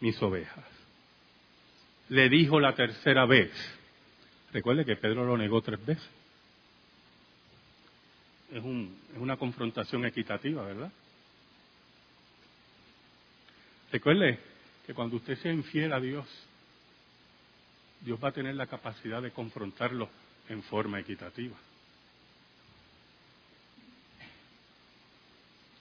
mis 0.00 0.20
ovejas. 0.22 0.64
Le 2.08 2.28
dijo 2.28 2.60
la 2.60 2.74
tercera 2.74 3.24
vez, 3.24 3.50
recuerde 4.52 4.84
que 4.84 4.96
Pedro 4.96 5.24
lo 5.24 5.36
negó 5.36 5.62
tres 5.62 5.84
veces. 5.84 6.08
Es, 8.52 8.62
un, 8.62 8.94
es 9.14 9.18
una 9.18 9.38
confrontación 9.38 10.04
equitativa, 10.04 10.62
¿verdad? 10.62 10.92
Recuerde 13.90 14.38
que 14.86 14.92
cuando 14.92 15.16
usted 15.16 15.38
sea 15.38 15.52
infiel 15.52 15.92
a 15.92 16.00
Dios, 16.00 16.26
Dios 18.02 18.18
va 18.22 18.28
a 18.28 18.32
tener 18.32 18.56
la 18.56 18.66
capacidad 18.66 19.22
de 19.22 19.30
confrontarlo 19.30 20.10
en 20.48 20.62
forma 20.64 21.00
equitativa. 21.00 21.56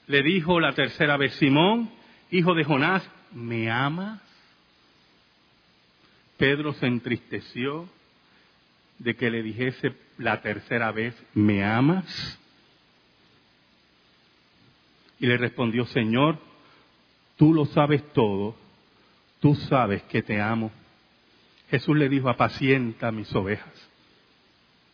Le 0.08 0.24
dijo 0.24 0.60
la 0.60 0.74
tercera 0.74 1.18
vez, 1.18 1.34
Simón, 1.36 1.90
hijo 2.32 2.54
de 2.54 2.64
Jonás, 2.64 3.08
¿me 3.32 3.72
amas? 3.72 4.22
Pedro 6.38 6.74
se 6.74 6.88
entristeció 6.88 7.88
de 8.98 9.16
que 9.16 9.30
le 9.30 9.42
dijese 9.42 9.96
la 10.18 10.42
tercera 10.42 10.92
vez, 10.92 11.16
¿me 11.34 11.64
amas? 11.64 12.40
Y 15.20 15.28
le 15.28 15.38
respondió, 15.38 15.86
Señor, 15.86 16.40
tú 17.38 17.54
lo 17.54 17.66
sabes 17.66 18.04
todo, 18.14 18.56
tú 19.40 19.56
sabes 19.56 20.04
que 20.04 20.24
te 20.24 20.42
amo. 20.42 20.72
Jesús 21.70 21.96
le 21.96 22.10
dijo, 22.10 22.28
apacienta 22.28 23.12
mis 23.12 23.34
ovejas. 23.34 23.91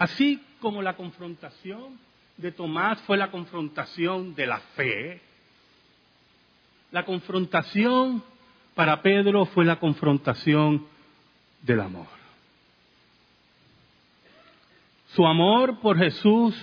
Así 0.00 0.42
como 0.60 0.80
la 0.80 0.96
confrontación 0.96 1.98
de 2.38 2.52
Tomás 2.52 2.98
fue 3.02 3.18
la 3.18 3.30
confrontación 3.30 4.34
de 4.34 4.46
la 4.46 4.58
fe, 4.74 5.20
la 6.90 7.04
confrontación 7.04 8.24
para 8.74 9.02
Pedro 9.02 9.44
fue 9.44 9.66
la 9.66 9.78
confrontación 9.78 10.86
del 11.60 11.80
amor. 11.80 12.06
Su 15.08 15.26
amor 15.26 15.80
por 15.80 15.98
Jesús, 15.98 16.56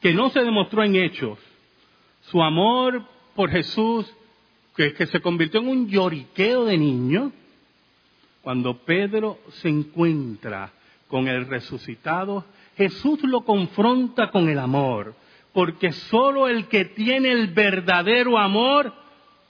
que 0.00 0.14
no 0.14 0.30
se 0.30 0.40
demostró 0.40 0.82
en 0.82 0.96
hechos, 0.96 1.38
su 2.22 2.42
amor 2.42 3.04
por 3.34 3.50
Jesús, 3.50 4.10
que, 4.74 5.06
se 5.06 5.20
convirtió 5.20 5.60
en 5.60 5.68
un 5.68 5.88
lloriqueo 5.88 6.64
de 6.64 6.78
niño, 6.78 7.32
cuando 8.40 8.78
Pedro 8.78 9.40
se 9.60 9.68
encuentra 9.68 10.72
con 11.06 11.28
el 11.28 11.46
resucitado, 11.46 12.46
Jesús 12.78 13.24
lo 13.24 13.40
confronta 13.40 14.30
con 14.30 14.48
el 14.48 14.58
amor, 14.58 15.16
porque 15.52 15.90
solo 15.90 16.48
el 16.48 16.68
que 16.68 16.84
tiene 16.84 17.32
el 17.32 17.48
verdadero 17.48 18.38
amor 18.38 18.94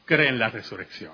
cree 0.07 0.31
en 0.31 0.39
la 0.39 0.49
resurrección. 0.49 1.13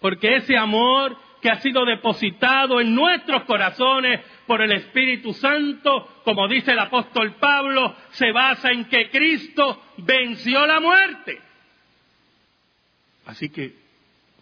Porque 0.00 0.36
ese 0.36 0.56
amor 0.56 1.16
que 1.42 1.50
ha 1.50 1.60
sido 1.60 1.84
depositado 1.84 2.80
en 2.80 2.94
nuestros 2.94 3.42
corazones 3.42 4.20
por 4.46 4.62
el 4.62 4.70
Espíritu 4.70 5.34
Santo, 5.34 6.20
como 6.22 6.46
dice 6.46 6.70
el 6.70 6.78
apóstol 6.78 7.34
Pablo, 7.40 7.96
se 8.12 8.30
basa 8.30 8.70
en 8.70 8.84
que 8.84 9.10
Cristo 9.10 9.82
venció 9.96 10.64
la 10.64 10.78
muerte. 10.78 11.40
Así 13.26 13.48
que 13.48 13.74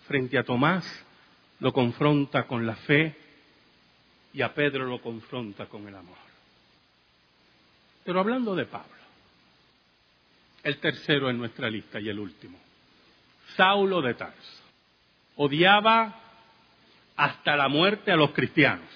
frente 0.07 0.37
a 0.37 0.45
Tomás 0.45 0.85
lo 1.61 1.73
confronta 1.73 2.47
con 2.47 2.67
la 2.67 2.77
fe 2.77 3.22
y 4.33 4.43
a 4.43 4.55
Pedro 4.55 4.87
lo 4.87 5.01
confronta 5.01 5.67
con 5.67 5.87
el 5.87 5.95
amor. 5.95 6.17
Pero 8.05 8.21
hablando 8.21 8.55
de 8.55 8.67
Pablo, 8.67 8.89
el 10.63 10.79
tercero 10.79 11.31
en 11.31 11.39
nuestra 11.39 11.69
lista 11.69 12.01
y 12.01 12.09
el 12.09 12.19
último, 12.19 12.59
Saulo 13.57 14.01
de 14.01 14.15
Tarso, 14.15 14.63
odiaba 15.37 16.21
hasta 17.17 17.57
la 17.57 17.69
muerte 17.69 18.13
a 18.13 18.17
los 18.17 18.31
cristianos. 18.31 18.89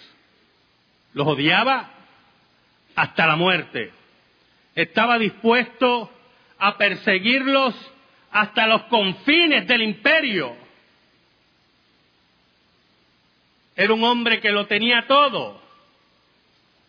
Los 1.12 1.26
odiaba 1.26 1.90
hasta 2.94 3.26
la 3.26 3.36
muerte. 3.36 3.92
Estaba 4.74 5.18
dispuesto 5.18 6.10
a 6.58 6.76
perseguirlos 6.76 7.74
hasta 8.30 8.66
los 8.66 8.82
confines 8.84 9.66
del 9.66 9.82
imperio. 9.82 10.65
Era 13.76 13.92
un 13.92 14.02
hombre 14.04 14.40
que 14.40 14.50
lo 14.50 14.66
tenía 14.66 15.06
todo. 15.06 15.60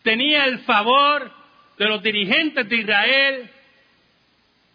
Tenía 0.04 0.46
el 0.46 0.60
favor 0.60 1.30
de 1.78 1.86
los 1.86 2.02
dirigentes 2.02 2.68
de 2.70 2.76
Israel. 2.78 3.50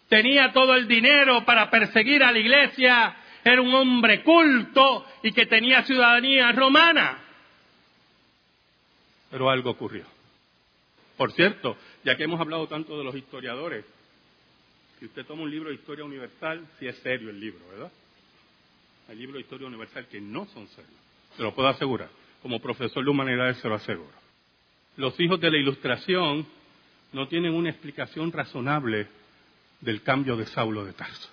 Tenía 0.09 0.53
todo 0.53 0.75
el 0.75 0.87
dinero 0.87 1.43
para 1.43 1.71
perseguir 1.71 2.23
a 2.23 2.31
la 2.31 2.37
iglesia. 2.37 3.15
Era 3.43 3.61
un 3.61 3.73
hombre 3.73 4.21
culto 4.21 5.05
y 5.23 5.31
que 5.31 5.47
tenía 5.47 5.83
ciudadanía 5.83 6.51
romana. 6.51 7.17
Pero 9.31 9.49
algo 9.49 9.71
ocurrió. 9.71 10.05
Por 11.17 11.31
cierto, 11.31 11.77
ya 12.03 12.15
que 12.15 12.23
hemos 12.23 12.39
hablado 12.39 12.67
tanto 12.67 12.97
de 12.97 13.03
los 13.03 13.15
historiadores, 13.15 13.85
si 14.99 15.05
usted 15.05 15.25
toma 15.25 15.43
un 15.43 15.51
libro 15.51 15.69
de 15.69 15.75
historia 15.75 16.05
universal, 16.05 16.65
sí 16.79 16.87
es 16.87 16.95
serio 16.97 17.31
el 17.31 17.39
libro, 17.39 17.67
¿verdad? 17.69 17.91
Hay 19.09 19.15
libros 19.15 19.35
de 19.35 19.41
historia 19.41 19.67
universal 19.67 20.07
que 20.07 20.21
no 20.21 20.45
son 20.45 20.67
serios. 20.67 21.02
Se 21.37 21.43
lo 21.43 21.53
puedo 21.53 21.67
asegurar. 21.69 22.09
Como 22.41 22.59
profesor 22.59 23.03
de 23.03 23.09
humanidades 23.09 23.57
se 23.57 23.69
lo 23.69 23.75
aseguro. 23.75 24.11
Los 24.97 25.19
hijos 25.19 25.39
de 25.39 25.49
la 25.49 25.57
ilustración 25.57 26.45
no 27.13 27.27
tienen 27.27 27.53
una 27.53 27.69
explicación 27.69 28.31
razonable 28.31 29.07
del 29.81 30.01
cambio 30.01 30.35
de 30.35 30.45
Saulo 30.45 30.85
de 30.85 30.93
Tarso. 30.93 31.29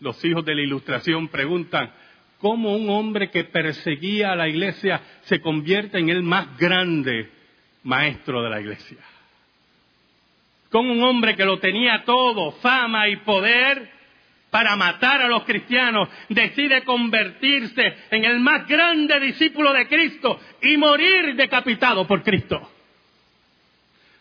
Los 0.00 0.24
hijos 0.24 0.44
de 0.44 0.54
la 0.54 0.62
ilustración 0.62 1.28
preguntan, 1.28 1.92
¿cómo 2.38 2.76
un 2.76 2.88
hombre 2.90 3.30
que 3.30 3.44
perseguía 3.44 4.32
a 4.32 4.36
la 4.36 4.48
iglesia 4.48 5.00
se 5.22 5.40
convierte 5.40 5.98
en 5.98 6.08
el 6.08 6.22
más 6.22 6.56
grande 6.56 7.30
maestro 7.82 8.42
de 8.42 8.50
la 8.50 8.60
iglesia? 8.60 8.98
¿Cómo 10.70 10.92
un 10.92 11.02
hombre 11.02 11.34
que 11.34 11.44
lo 11.44 11.58
tenía 11.58 12.04
todo, 12.04 12.52
fama 12.52 13.08
y 13.08 13.16
poder, 13.16 13.90
para 14.58 14.74
matar 14.74 15.22
a 15.22 15.28
los 15.28 15.44
cristianos, 15.44 16.08
decide 16.28 16.82
convertirse 16.82 17.96
en 18.10 18.24
el 18.24 18.40
más 18.40 18.66
grande 18.66 19.20
discípulo 19.20 19.72
de 19.72 19.86
Cristo 19.86 20.40
y 20.60 20.76
morir 20.76 21.36
decapitado 21.36 22.08
por 22.08 22.24
Cristo. 22.24 22.68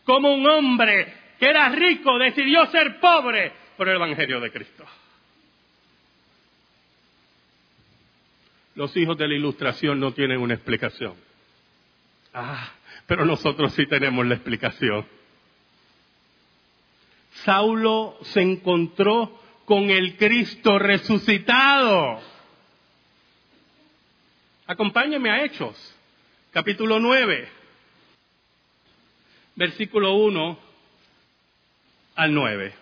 Como 0.03 0.35
un 0.35 0.45
hombre 0.45 1.11
que 1.39 1.47
era 1.47 1.69
rico 1.69 2.19
decidió 2.19 2.67
ser 2.67 2.99
pobre 2.99 3.51
por 3.77 3.89
el 3.89 3.95
Evangelio 3.95 4.39
de 4.39 4.51
Cristo. 4.51 4.85
Los 8.75 8.95
hijos 8.95 9.17
de 9.17 9.27
la 9.27 9.33
ilustración 9.33 9.99
no 9.99 10.13
tienen 10.13 10.39
una 10.39 10.53
explicación. 10.53 11.15
Ah, 12.31 12.73
pero 13.07 13.25
nosotros 13.25 13.73
sí 13.73 13.87
tenemos 13.87 14.23
la 14.23 14.35
explicación. 14.35 15.03
Saulo 17.43 18.19
se 18.21 18.41
encontró 18.41 19.46
con 19.67 19.89
el 19.89 20.15
Cristo 20.15 20.79
resucitado. 20.79 22.21
Acompáñame 24.65 25.29
a 25.29 25.43
Hechos, 25.43 25.75
capítulo 26.51 27.01
9, 27.01 27.49
versículo 29.55 30.13
1 30.13 30.57
al 32.15 32.33
9. 32.33 32.73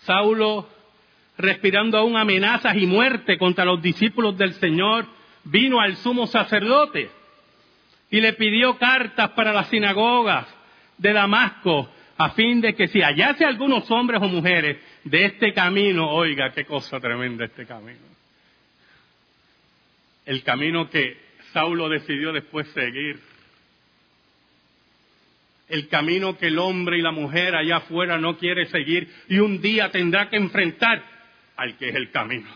Saulo, 0.00 0.68
respirando 1.38 1.96
aún 1.96 2.18
amenazas 2.18 2.76
y 2.76 2.84
muerte 2.84 3.38
contra 3.38 3.64
los 3.64 3.80
discípulos 3.80 4.36
del 4.36 4.52
Señor, 4.56 5.06
vino 5.44 5.80
al 5.80 5.96
sumo 5.96 6.26
sacerdote 6.26 7.10
y 8.10 8.20
le 8.20 8.34
pidió 8.34 8.76
cartas 8.76 9.30
para 9.30 9.54
las 9.54 9.70
sinagogas 9.70 10.46
de 10.98 11.14
Damasco 11.14 11.88
a 12.18 12.30
fin 12.30 12.60
de 12.60 12.74
que 12.74 12.88
si 12.88 13.00
hallase 13.00 13.44
algunos 13.44 13.90
hombres 13.90 14.22
o 14.22 14.28
mujeres 14.28 14.78
de 15.04 15.26
este 15.26 15.52
camino, 15.52 16.10
oiga, 16.10 16.50
qué 16.52 16.64
cosa 16.64 16.98
tremenda 16.98 17.44
este 17.44 17.66
camino. 17.66 18.00
El 20.24 20.42
camino 20.42 20.88
que 20.88 21.18
Saulo 21.52 21.88
decidió 21.88 22.32
después 22.32 22.66
seguir. 22.68 23.20
El 25.68 25.88
camino 25.88 26.38
que 26.38 26.46
el 26.46 26.58
hombre 26.58 26.98
y 26.98 27.02
la 27.02 27.10
mujer 27.10 27.54
allá 27.54 27.78
afuera 27.78 28.18
no 28.18 28.38
quiere 28.38 28.66
seguir 28.66 29.12
y 29.28 29.38
un 29.38 29.60
día 29.60 29.90
tendrá 29.90 30.30
que 30.30 30.36
enfrentar 30.36 31.02
al 31.56 31.76
que 31.76 31.88
es 31.88 31.94
el 31.94 32.10
camino. 32.10 32.48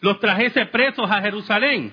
Los 0.00 0.18
trajese 0.18 0.66
presos 0.66 1.10
a 1.10 1.20
Jerusalén 1.20 1.92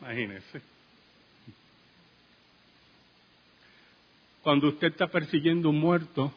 imagínese. 0.00 0.62
Cuando 4.42 4.68
usted 4.68 4.88
está 4.88 5.08
persiguiendo 5.08 5.68
un 5.70 5.78
muerto 5.78 6.32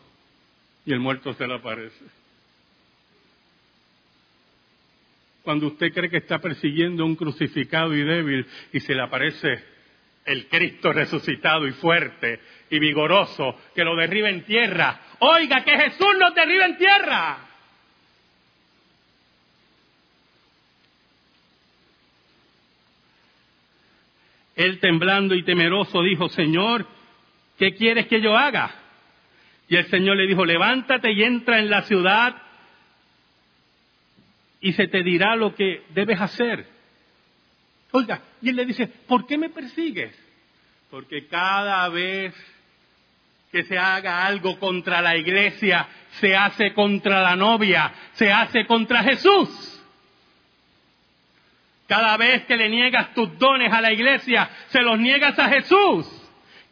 y 0.86 0.94
el 0.94 1.00
muerto 1.00 1.34
se 1.34 1.48
le 1.48 1.56
aparece. 1.56 2.06
Cuando 5.44 5.68
usted 5.68 5.94
cree 5.94 6.10
que 6.10 6.18
está 6.18 6.40
persiguiendo 6.40 7.06
un 7.06 7.16
crucificado 7.16 7.96
y 7.96 8.04
débil 8.04 8.46
y 8.74 8.80
se 8.80 8.94
le 8.94 9.02
aparece 9.02 9.64
el 10.26 10.48
Cristo 10.48 10.94
resucitado 10.94 11.68
y 11.68 11.72
fuerte 11.74 12.40
y 12.70 12.80
vigoroso 12.80 13.56
que 13.74 13.84
lo 13.84 13.96
derriba 13.96 14.30
en 14.30 14.46
tierra. 14.46 15.00
Oiga, 15.20 15.64
que 15.64 15.78
Jesús 15.78 16.16
nos 16.20 16.34
derriba 16.36 16.66
en 16.66 16.78
tierra. 16.78 17.51
Él 24.56 24.80
temblando 24.80 25.36
y 25.36 25.44
temeroso 25.44 26.02
dijo, 26.02 26.30
Señor, 26.30 26.86
¿qué 27.58 27.74
quieres 27.74 28.08
que 28.08 28.22
yo 28.22 28.38
haga? 28.38 28.72
Y 29.68 29.78
el 29.78 29.86
Señor 29.88 30.18
le 30.18 30.28
dijo, 30.28 30.46
levántate 30.46 31.12
y 31.12 31.24
entra 31.24 31.60
en 31.60 31.70
la 31.70 31.84
ciudad 31.84 32.36
y 34.60 34.74
se 34.74 34.88
te 34.88 35.02
dirá 35.04 35.36
lo 35.36 35.56
que 35.56 35.84
debes 35.90 36.20
hacer. 36.20 36.68
Oiga, 37.92 38.22
y 38.42 38.50
él 38.50 38.56
le 38.56 38.66
dice, 38.66 38.88
¿por 38.88 39.26
qué 39.26 39.38
me 39.38 39.50
persigues? 39.50 40.18
Porque 40.90 41.28
cada 41.28 41.88
vez 41.90 42.34
que 43.52 43.64
se 43.64 43.78
haga 43.78 44.26
algo 44.26 44.60
contra 44.60 45.02
la 45.02 45.18
iglesia, 45.18 45.88
se 46.20 46.36
hace 46.36 46.74
contra 46.74 47.22
la 47.22 47.36
novia, 47.36 47.92
se 48.14 48.32
hace 48.32 48.66
contra 48.66 49.04
Jesús. 49.04 49.81
Cada 51.92 52.16
vez 52.16 52.46
que 52.46 52.56
le 52.56 52.70
niegas 52.70 53.14
tus 53.14 53.38
dones 53.38 53.70
a 53.74 53.82
la 53.82 53.92
iglesia, 53.92 54.50
se 54.70 54.82
los 54.82 54.98
niegas 54.98 55.38
a 55.38 55.50
Jesús. 55.50 56.08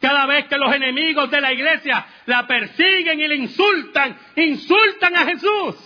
Cada 0.00 0.24
vez 0.24 0.46
que 0.46 0.56
los 0.56 0.74
enemigos 0.74 1.30
de 1.30 1.42
la 1.42 1.52
iglesia 1.52 2.06
la 2.24 2.46
persiguen 2.46 3.20
y 3.20 3.28
le 3.28 3.36
insultan, 3.36 4.16
insultan 4.34 5.14
a 5.14 5.26
Jesús. 5.26 5.76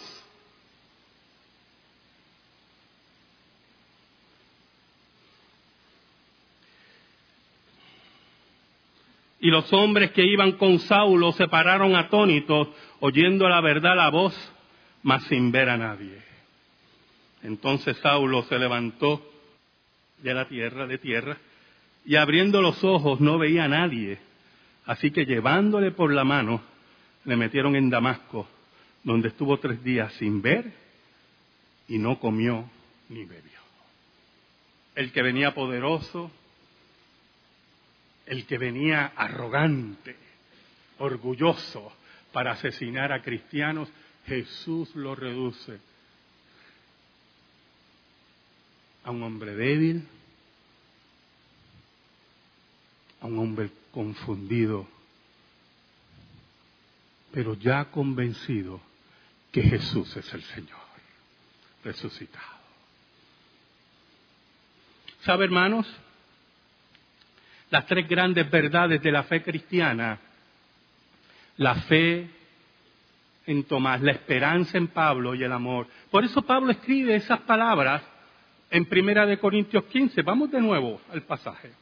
Y 9.41 9.49
los 9.49 9.73
hombres 9.73 10.13
que 10.13 10.25
iban 10.25 10.53
con 10.53 10.79
Saulo 10.79 11.33
se 11.33 11.49
pararon 11.49 11.97
atónitos, 11.97 12.69
oyendo 13.01 13.49
la 13.49 13.61
verdad 13.61 13.97
la 13.97 14.11
voz, 14.11 14.55
mas 15.03 15.25
sin 15.25 15.51
ver 15.51 15.71
a 15.71 15.77
nadie. 15.77 16.34
Entonces 17.45 17.99
Saulo 17.99 18.43
se 18.45 18.59
levantó 18.59 19.23
de 20.23 20.33
la 20.33 20.49
tierra, 20.49 20.87
de 20.87 20.97
tierra, 20.99 21.37
y 22.07 22.17
abriendo 22.17 22.63
los 22.63 22.83
ojos 22.83 23.21
no 23.21 23.39
veía 23.39 23.65
a 23.65 23.69
nadie. 23.69 24.19
Así 24.87 25.11
que 25.11 25.27
llevándole 25.27 25.93
por 25.93 26.13
la 26.13 26.25
mano, 26.25 26.63
le 27.25 27.37
metieron 27.37 27.77
en 27.77 27.91
Damasco, 27.91 28.49
donde 29.03 29.29
estuvo 29.29 29.59
tres 29.59 29.85
días 29.85 30.13
sin 30.15 30.41
ver 30.41 30.73
y 31.87 31.99
no 31.99 32.19
comió 32.19 32.69
ni 33.11 33.25
bebió. 33.25 33.61
El 34.95 35.13
que 35.13 35.23
venía 35.23 35.55
poderoso 35.55 36.31
el 38.27 38.47
que 38.47 38.57
venía 38.57 39.13
arrogante, 39.17 40.17
orgulloso 40.99 41.93
para 42.33 42.53
asesinar 42.53 43.13
a 43.13 43.21
cristianos, 43.21 43.91
Jesús 44.27 44.97
lo 44.97 45.15
reduce 45.15 45.79
a 49.05 49.11
un 49.11 49.23
hombre 49.23 49.55
débil, 49.55 50.07
a 53.21 53.27
un 53.27 53.39
hombre 53.39 53.71
confundido, 53.93 54.87
pero 57.33 57.55
ya 57.55 57.87
convencido 57.87 58.81
que 59.53 59.63
Jesús 59.63 60.17
es 60.17 60.33
el 60.35 60.43
Señor, 60.43 60.81
resucitado. 61.83 62.55
¿Sabe, 65.23 65.45
hermanos? 65.45 65.87
las 67.75 67.87
tres 67.87 68.09
grandes 68.09 68.49
verdades 68.49 69.03
de 69.03 69.11
la 69.11 69.25
fe 69.25 69.43
cristiana, 69.43 70.17
la 71.57 71.75
fe 71.75 72.31
en 73.47 73.65
Tomás, 73.65 74.01
la 74.01 74.13
esperanza 74.13 74.79
en 74.79 74.87
Pablo 74.87 75.35
y 75.35 75.43
el 75.43 75.51
amor. 75.51 75.89
Por 76.09 76.23
eso 76.23 76.43
Pablo 76.43 76.71
escribe 76.71 77.17
esas 77.17 77.41
palabras 77.41 78.01
en 78.71 78.85
Primera 78.87 79.27
de 79.27 79.39
Corintios 79.39 79.85
15. 79.85 80.23
Vamos 80.23 80.51
de 80.51 80.61
nuevo 80.61 81.01
al 81.11 81.23
pasaje. 81.23 81.73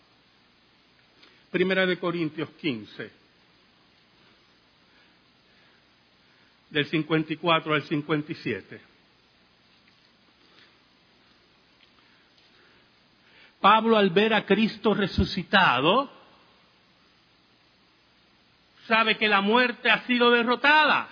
Primera 1.51 1.87
de 1.87 1.99
Corintios 1.99 2.49
15. 2.51 3.11
Del 6.71 6.87
54 6.87 7.75
al 7.75 7.83
57. 7.83 8.81
Pablo 13.61 13.97
al 13.97 14.11
ver 14.11 14.35
a 14.35 14.45
Cristo 14.45 14.92
resucitado, 14.92 16.11
sabe 18.88 19.16
que 19.16 19.29
la 19.29 19.40
muerte 19.40 19.88
ha 19.88 20.05
sido 20.07 20.33
derrotada. 20.33 21.09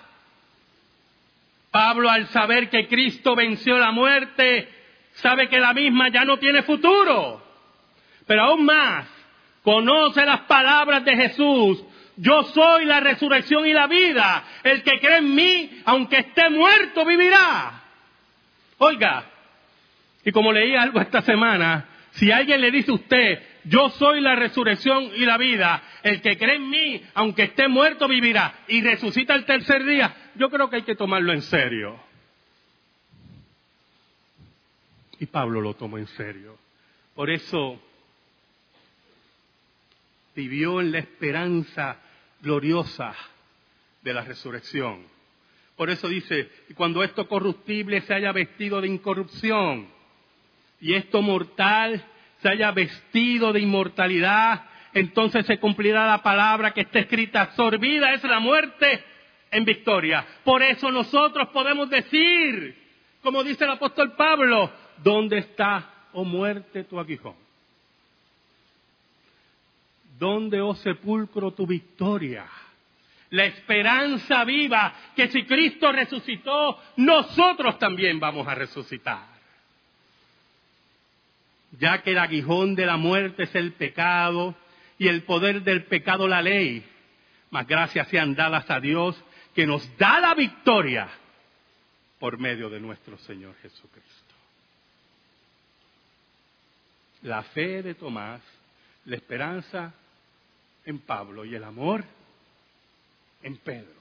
Pablo 1.70 2.10
al 2.10 2.26
saber 2.28 2.68
que 2.68 2.88
Cristo 2.88 3.36
venció 3.36 3.78
la 3.78 3.92
muerte, 3.92 4.79
sabe 5.20 5.48
que 5.48 5.58
la 5.58 5.72
misma 5.72 6.08
ya 6.08 6.24
no 6.24 6.38
tiene 6.38 6.62
futuro. 6.62 7.42
Pero 8.26 8.42
aún 8.42 8.64
más, 8.64 9.06
conoce 9.62 10.24
las 10.24 10.40
palabras 10.40 11.04
de 11.04 11.16
Jesús. 11.16 11.84
Yo 12.16 12.42
soy 12.44 12.84
la 12.84 13.00
resurrección 13.00 13.66
y 13.66 13.72
la 13.72 13.86
vida. 13.86 14.44
El 14.62 14.82
que 14.82 15.00
cree 15.00 15.18
en 15.18 15.34
mí, 15.34 15.82
aunque 15.84 16.18
esté 16.18 16.50
muerto, 16.50 17.04
vivirá. 17.04 17.82
Oiga, 18.78 19.24
y 20.24 20.32
como 20.32 20.52
leí 20.52 20.74
algo 20.74 21.00
esta 21.00 21.22
semana, 21.22 21.86
si 22.12 22.30
alguien 22.30 22.60
le 22.60 22.70
dice 22.70 22.90
a 22.90 22.94
usted, 22.94 23.42
yo 23.64 23.90
soy 23.90 24.20
la 24.20 24.34
resurrección 24.36 25.10
y 25.14 25.24
la 25.24 25.38
vida, 25.38 25.82
el 26.02 26.20
que 26.20 26.36
cree 26.36 26.56
en 26.56 26.68
mí, 26.68 27.02
aunque 27.14 27.44
esté 27.44 27.68
muerto, 27.68 28.08
vivirá 28.08 28.54
y 28.68 28.82
resucita 28.82 29.34
el 29.34 29.44
tercer 29.44 29.84
día, 29.84 30.14
yo 30.34 30.50
creo 30.50 30.68
que 30.68 30.76
hay 30.76 30.82
que 30.82 30.94
tomarlo 30.94 31.32
en 31.32 31.42
serio. 31.42 32.09
Y 35.20 35.26
Pablo 35.26 35.60
lo 35.60 35.74
tomó 35.74 35.98
en 35.98 36.06
serio. 36.08 36.58
Por 37.14 37.30
eso 37.30 37.80
vivió 40.34 40.80
en 40.80 40.92
la 40.92 40.98
esperanza 40.98 41.98
gloriosa 42.40 43.14
de 44.02 44.14
la 44.14 44.22
resurrección. 44.22 45.04
Por 45.76 45.90
eso 45.90 46.08
dice, 46.08 46.50
cuando 46.74 47.04
esto 47.04 47.28
corruptible 47.28 48.00
se 48.00 48.14
haya 48.14 48.32
vestido 48.32 48.80
de 48.80 48.88
incorrupción, 48.88 49.88
y 50.80 50.94
esto 50.94 51.20
mortal 51.20 52.02
se 52.40 52.48
haya 52.48 52.70
vestido 52.70 53.52
de 53.52 53.60
inmortalidad, 53.60 54.64
entonces 54.94 55.44
se 55.44 55.58
cumplirá 55.58 56.06
la 56.06 56.22
palabra 56.22 56.72
que 56.72 56.80
está 56.80 57.00
escrita, 57.00 57.52
sorbida 57.52 58.14
es 58.14 58.24
la 58.24 58.40
muerte 58.40 59.04
en 59.50 59.64
victoria. 59.64 60.26
Por 60.44 60.62
eso 60.62 60.90
nosotros 60.90 61.48
podemos 61.48 61.90
decir, 61.90 62.76
como 63.22 63.44
dice 63.44 63.64
el 63.64 63.70
apóstol 63.70 64.16
Pablo, 64.16 64.70
¿dónde 65.02 65.38
está, 65.38 66.08
oh 66.12 66.24
muerte, 66.24 66.84
tu 66.84 66.98
aguijón? 66.98 67.36
¿Dónde, 70.18 70.60
oh 70.60 70.74
sepulcro, 70.74 71.52
tu 71.52 71.66
victoria? 71.66 72.46
La 73.30 73.44
esperanza 73.44 74.44
viva 74.44 74.92
que 75.14 75.28
si 75.28 75.44
Cristo 75.44 75.92
resucitó, 75.92 76.78
nosotros 76.96 77.78
también 77.78 78.18
vamos 78.18 78.46
a 78.46 78.54
resucitar 78.54 79.30
ya 81.78 82.02
que 82.02 82.12
el 82.12 82.18
aguijón 82.18 82.74
de 82.74 82.86
la 82.86 82.96
muerte 82.96 83.44
es 83.44 83.54
el 83.54 83.72
pecado 83.72 84.54
y 84.98 85.08
el 85.08 85.22
poder 85.22 85.62
del 85.62 85.84
pecado 85.84 86.26
la 86.26 86.42
ley. 86.42 86.84
Mas 87.50 87.66
gracias 87.66 88.08
sean 88.08 88.34
dadas 88.34 88.68
a 88.70 88.80
Dios 88.80 89.22
que 89.54 89.66
nos 89.66 89.96
da 89.96 90.20
la 90.20 90.34
victoria 90.34 91.08
por 92.18 92.38
medio 92.38 92.68
de 92.68 92.80
nuestro 92.80 93.18
Señor 93.18 93.54
Jesucristo. 93.62 94.29
La 97.22 97.42
fe 97.42 97.82
de 97.82 97.94
Tomás, 97.94 98.40
la 99.04 99.16
esperanza 99.16 99.92
en 100.84 101.00
Pablo 101.00 101.44
y 101.44 101.54
el 101.54 101.64
amor 101.64 102.04
en 103.42 103.56
Pedro. 103.58 104.00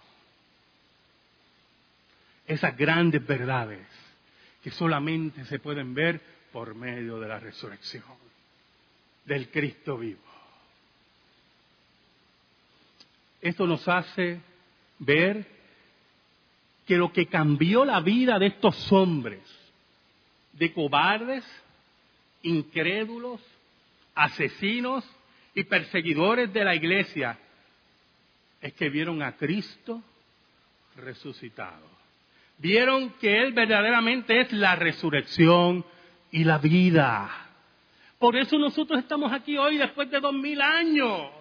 Esas 2.47 2.75
grandes 2.75 3.25
verdades 3.25 3.86
que 4.63 4.71
solamente 4.71 5.45
se 5.45 5.60
pueden 5.60 5.93
ver 5.93 6.21
por 6.51 6.75
medio 6.75 7.19
de 7.19 7.27
la 7.27 7.39
resurrección 7.39 8.03
del 9.25 9.49
Cristo 9.49 9.97
vivo. 9.97 10.19
Esto 13.41 13.65
nos 13.67 13.88
hace 13.88 14.41
ver 14.97 15.45
que 16.86 16.97
lo 16.97 17.13
que 17.13 17.27
cambió 17.27 17.86
la 17.86 18.01
vida 18.01 18.39
de 18.39 18.47
estos 18.47 18.91
hombres, 18.91 19.43
de 20.53 20.73
cobardes, 20.73 21.45
incrédulos, 22.43 23.41
asesinos 24.15 25.06
y 25.54 25.63
perseguidores 25.63 26.52
de 26.54 26.63
la 26.63 26.75
iglesia, 26.75 27.38
es 28.62 28.73
que 28.73 28.89
vieron 28.89 29.21
a 29.21 29.36
Cristo 29.38 30.02
resucitado. 30.97 31.88
Vieron 32.58 33.12
que 33.21 33.41
Él 33.41 33.54
verdaderamente 33.54 34.41
es 34.41 34.52
la 34.52 34.75
resurrección 34.75 35.86
y 36.32 36.43
la 36.43 36.58
vida. 36.58 37.30
Por 38.17 38.36
eso 38.36 38.58
nosotros 38.58 38.99
estamos 38.99 39.32
aquí 39.32 39.58
hoy 39.58 39.78
después 39.78 40.12
de 40.12 40.19
dos 40.19 40.34
mil 40.34 40.62
años. 40.62 41.32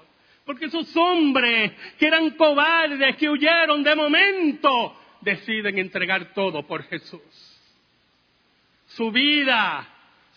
Porque 0.44 0.66
esos 0.66 0.96
hombres 0.96 1.72
que 1.98 2.06
eran 2.06 2.30
cobardes, 2.30 3.16
que 3.16 3.28
huyeron 3.28 3.82
de 3.82 3.96
momento, 3.96 4.96
deciden 5.20 5.78
entregar 5.78 6.32
todo 6.32 6.66
por 6.66 6.84
Jesús. 6.84 7.20
Su 8.86 9.10
vida, 9.10 9.86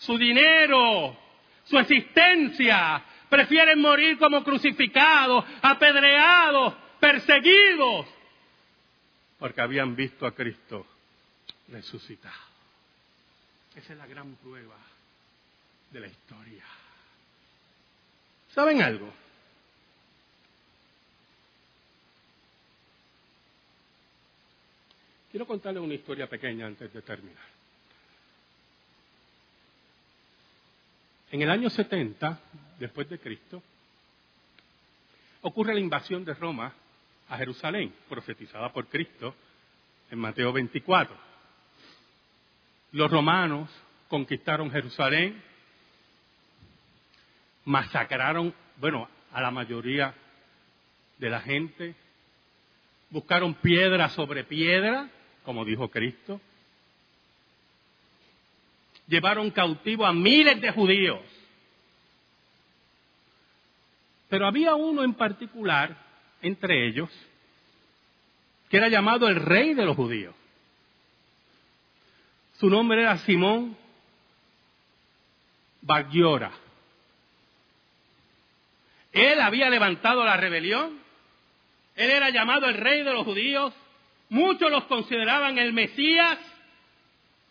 su 0.04 0.18
dinero, 0.18 1.16
su 1.64 1.78
existencia, 1.78 3.04
prefieren 3.28 3.80
morir 3.80 4.18
como 4.18 4.42
crucificados, 4.42 5.44
apedreados, 5.62 6.74
perseguidos, 6.98 8.06
porque 9.38 9.60
habían 9.60 9.94
visto 9.94 10.26
a 10.26 10.34
Cristo 10.34 10.86
resucitado. 11.68 12.52
Esa 13.76 13.92
es 13.92 13.98
la 13.98 14.06
gran 14.06 14.34
prueba 14.36 14.76
de 15.90 16.00
la 16.00 16.08
historia. 16.08 16.64
¿Saben 18.54 18.82
algo? 18.82 19.10
Quiero 25.30 25.46
contarles 25.46 25.82
una 25.82 25.94
historia 25.94 26.26
pequeña 26.28 26.66
antes 26.66 26.92
de 26.92 27.00
terminar. 27.00 27.61
En 31.32 31.40
el 31.40 31.50
año 31.50 31.70
70, 31.70 32.38
después 32.78 33.08
de 33.08 33.18
Cristo, 33.18 33.62
ocurre 35.40 35.72
la 35.72 35.80
invasión 35.80 36.26
de 36.26 36.34
Roma 36.34 36.74
a 37.26 37.38
Jerusalén, 37.38 37.90
profetizada 38.06 38.70
por 38.70 38.86
Cristo 38.88 39.34
en 40.10 40.18
Mateo 40.18 40.52
24. 40.52 41.16
Los 42.92 43.10
romanos 43.10 43.70
conquistaron 44.08 44.70
Jerusalén, 44.70 45.42
masacraron, 47.64 48.52
bueno, 48.76 49.08
a 49.32 49.40
la 49.40 49.50
mayoría 49.50 50.14
de 51.16 51.30
la 51.30 51.40
gente, 51.40 51.94
buscaron 53.08 53.54
piedra 53.54 54.10
sobre 54.10 54.44
piedra, 54.44 55.08
como 55.46 55.64
dijo 55.64 55.88
Cristo, 55.90 56.42
llevaron 59.06 59.50
cautivo 59.50 60.06
a 60.06 60.12
miles 60.12 60.60
de 60.60 60.70
judíos. 60.70 61.20
Pero 64.28 64.46
había 64.46 64.74
uno 64.74 65.04
en 65.04 65.14
particular 65.14 65.96
entre 66.40 66.88
ellos 66.88 67.10
que 68.72 68.78
era 68.78 68.88
llamado 68.88 69.28
el 69.28 69.36
rey 69.36 69.74
de 69.74 69.84
los 69.84 69.94
judíos. 69.94 70.34
Su 72.58 72.70
nombre 72.70 73.02
era 73.02 73.18
Simón 73.18 73.76
Bagiora. 75.82 76.52
Él 79.12 79.40
había 79.40 79.68
levantado 79.68 80.24
la 80.24 80.38
rebelión. 80.38 80.98
Él 81.96 82.10
era 82.10 82.30
llamado 82.30 82.66
el 82.66 82.74
rey 82.74 83.02
de 83.02 83.12
los 83.12 83.24
judíos. 83.24 83.74
Muchos 84.30 84.70
los 84.70 84.84
consideraban 84.84 85.58
el 85.58 85.74
Mesías, 85.74 86.38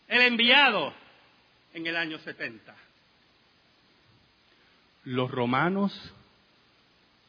el 0.07 0.21
enviado 0.21 0.91
en 1.73 1.87
el 1.87 1.95
año 1.95 2.19
70. 2.19 2.75
Los 5.05 5.31
romanos 5.31 6.13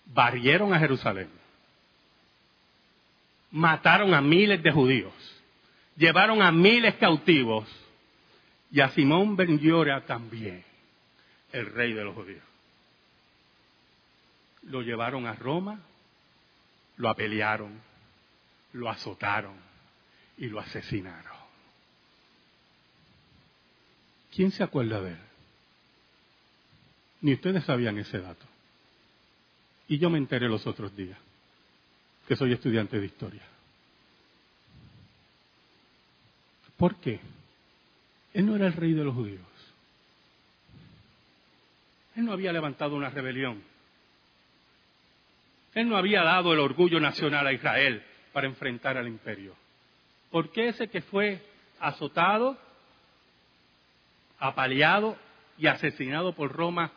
barrieron 0.06 0.74
a 0.74 0.78
Jerusalén, 0.78 1.30
mataron 3.50 4.14
a 4.14 4.20
miles 4.20 4.62
de 4.62 4.72
judíos, 4.72 5.14
llevaron 5.96 6.42
a 6.42 6.52
miles 6.52 6.94
cautivos 6.96 7.68
y 8.70 8.80
a 8.80 8.88
Simón 8.90 9.36
Ben 9.36 9.60
también, 10.06 10.64
el 11.52 11.66
rey 11.66 11.92
de 11.92 12.04
los 12.04 12.14
judíos. 12.14 12.42
Lo 14.64 14.82
llevaron 14.82 15.26
a 15.26 15.34
Roma, 15.34 15.80
lo 16.96 17.08
apelearon, 17.08 17.80
lo 18.72 18.88
azotaron 18.88 19.54
y 20.38 20.46
lo 20.46 20.60
asesinaron. 20.60 21.41
¿Quién 24.34 24.50
se 24.50 24.62
acuerda 24.62 25.00
de 25.00 25.10
él? 25.10 25.18
Ni 27.20 27.34
ustedes 27.34 27.64
sabían 27.64 27.98
ese 27.98 28.18
dato. 28.18 28.46
Y 29.88 29.98
yo 29.98 30.10
me 30.10 30.18
enteré 30.18 30.48
los 30.48 30.66
otros 30.66 30.96
días, 30.96 31.18
que 32.26 32.36
soy 32.36 32.52
estudiante 32.52 32.98
de 32.98 33.06
historia. 33.06 33.42
¿Por 36.76 36.96
qué? 36.96 37.20
Él 38.32 38.46
no 38.46 38.56
era 38.56 38.66
el 38.66 38.72
rey 38.72 38.92
de 38.92 39.04
los 39.04 39.14
judíos. 39.14 39.40
Él 42.16 42.24
no 42.24 42.32
había 42.32 42.52
levantado 42.52 42.96
una 42.96 43.10
rebelión. 43.10 43.62
Él 45.74 45.88
no 45.88 45.96
había 45.96 46.22
dado 46.22 46.52
el 46.52 46.58
orgullo 46.58 47.00
nacional 47.00 47.46
a 47.46 47.52
Israel 47.52 48.02
para 48.32 48.46
enfrentar 48.46 48.96
al 48.96 49.08
imperio. 49.08 49.54
¿Por 50.30 50.50
qué 50.50 50.68
ese 50.68 50.88
que 50.88 51.02
fue 51.02 51.40
azotado, 51.78 52.58
apaleado 54.42 55.16
y 55.56 55.68
asesinado 55.68 56.34
por 56.34 56.52
Roma, 56.52 56.90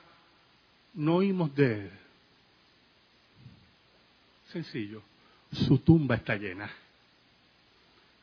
no 0.95 1.17
oímos 1.17 1.53
de 1.55 1.73
él? 1.73 1.91
Sencillo, 4.47 5.03
su 5.51 5.77
tumba 5.79 6.15
está 6.15 6.35
llena. 6.35 6.69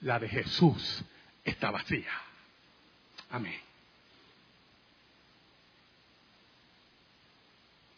La 0.01 0.19
de 0.19 0.29
Jesús 0.29 1.05
está 1.45 1.71
vacía. 1.71 2.11
Amén. 3.31 3.61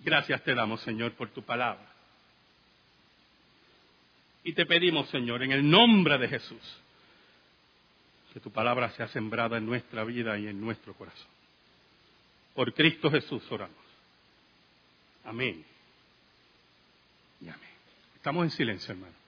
Gracias 0.00 0.42
te 0.42 0.54
damos, 0.54 0.82
Señor, 0.82 1.12
por 1.12 1.30
tu 1.30 1.42
palabra. 1.42 1.90
Y 4.42 4.52
te 4.52 4.66
pedimos, 4.66 5.08
Señor, 5.08 5.42
en 5.42 5.52
el 5.52 5.68
nombre 5.68 6.18
de 6.18 6.28
Jesús, 6.28 6.83
que 8.34 8.40
tu 8.40 8.50
palabra 8.50 8.90
sea 8.90 9.06
sembrada 9.06 9.58
en 9.58 9.64
nuestra 9.64 10.02
vida 10.02 10.36
y 10.36 10.48
en 10.48 10.60
nuestro 10.60 10.92
corazón. 10.94 11.28
Por 12.52 12.74
Cristo 12.74 13.08
Jesús 13.08 13.42
oramos. 13.48 13.76
Amén. 15.24 15.64
Y 17.40 17.48
amén. 17.48 17.70
Estamos 18.16 18.44
en 18.44 18.50
silencio, 18.50 18.92
hermano. 18.92 19.23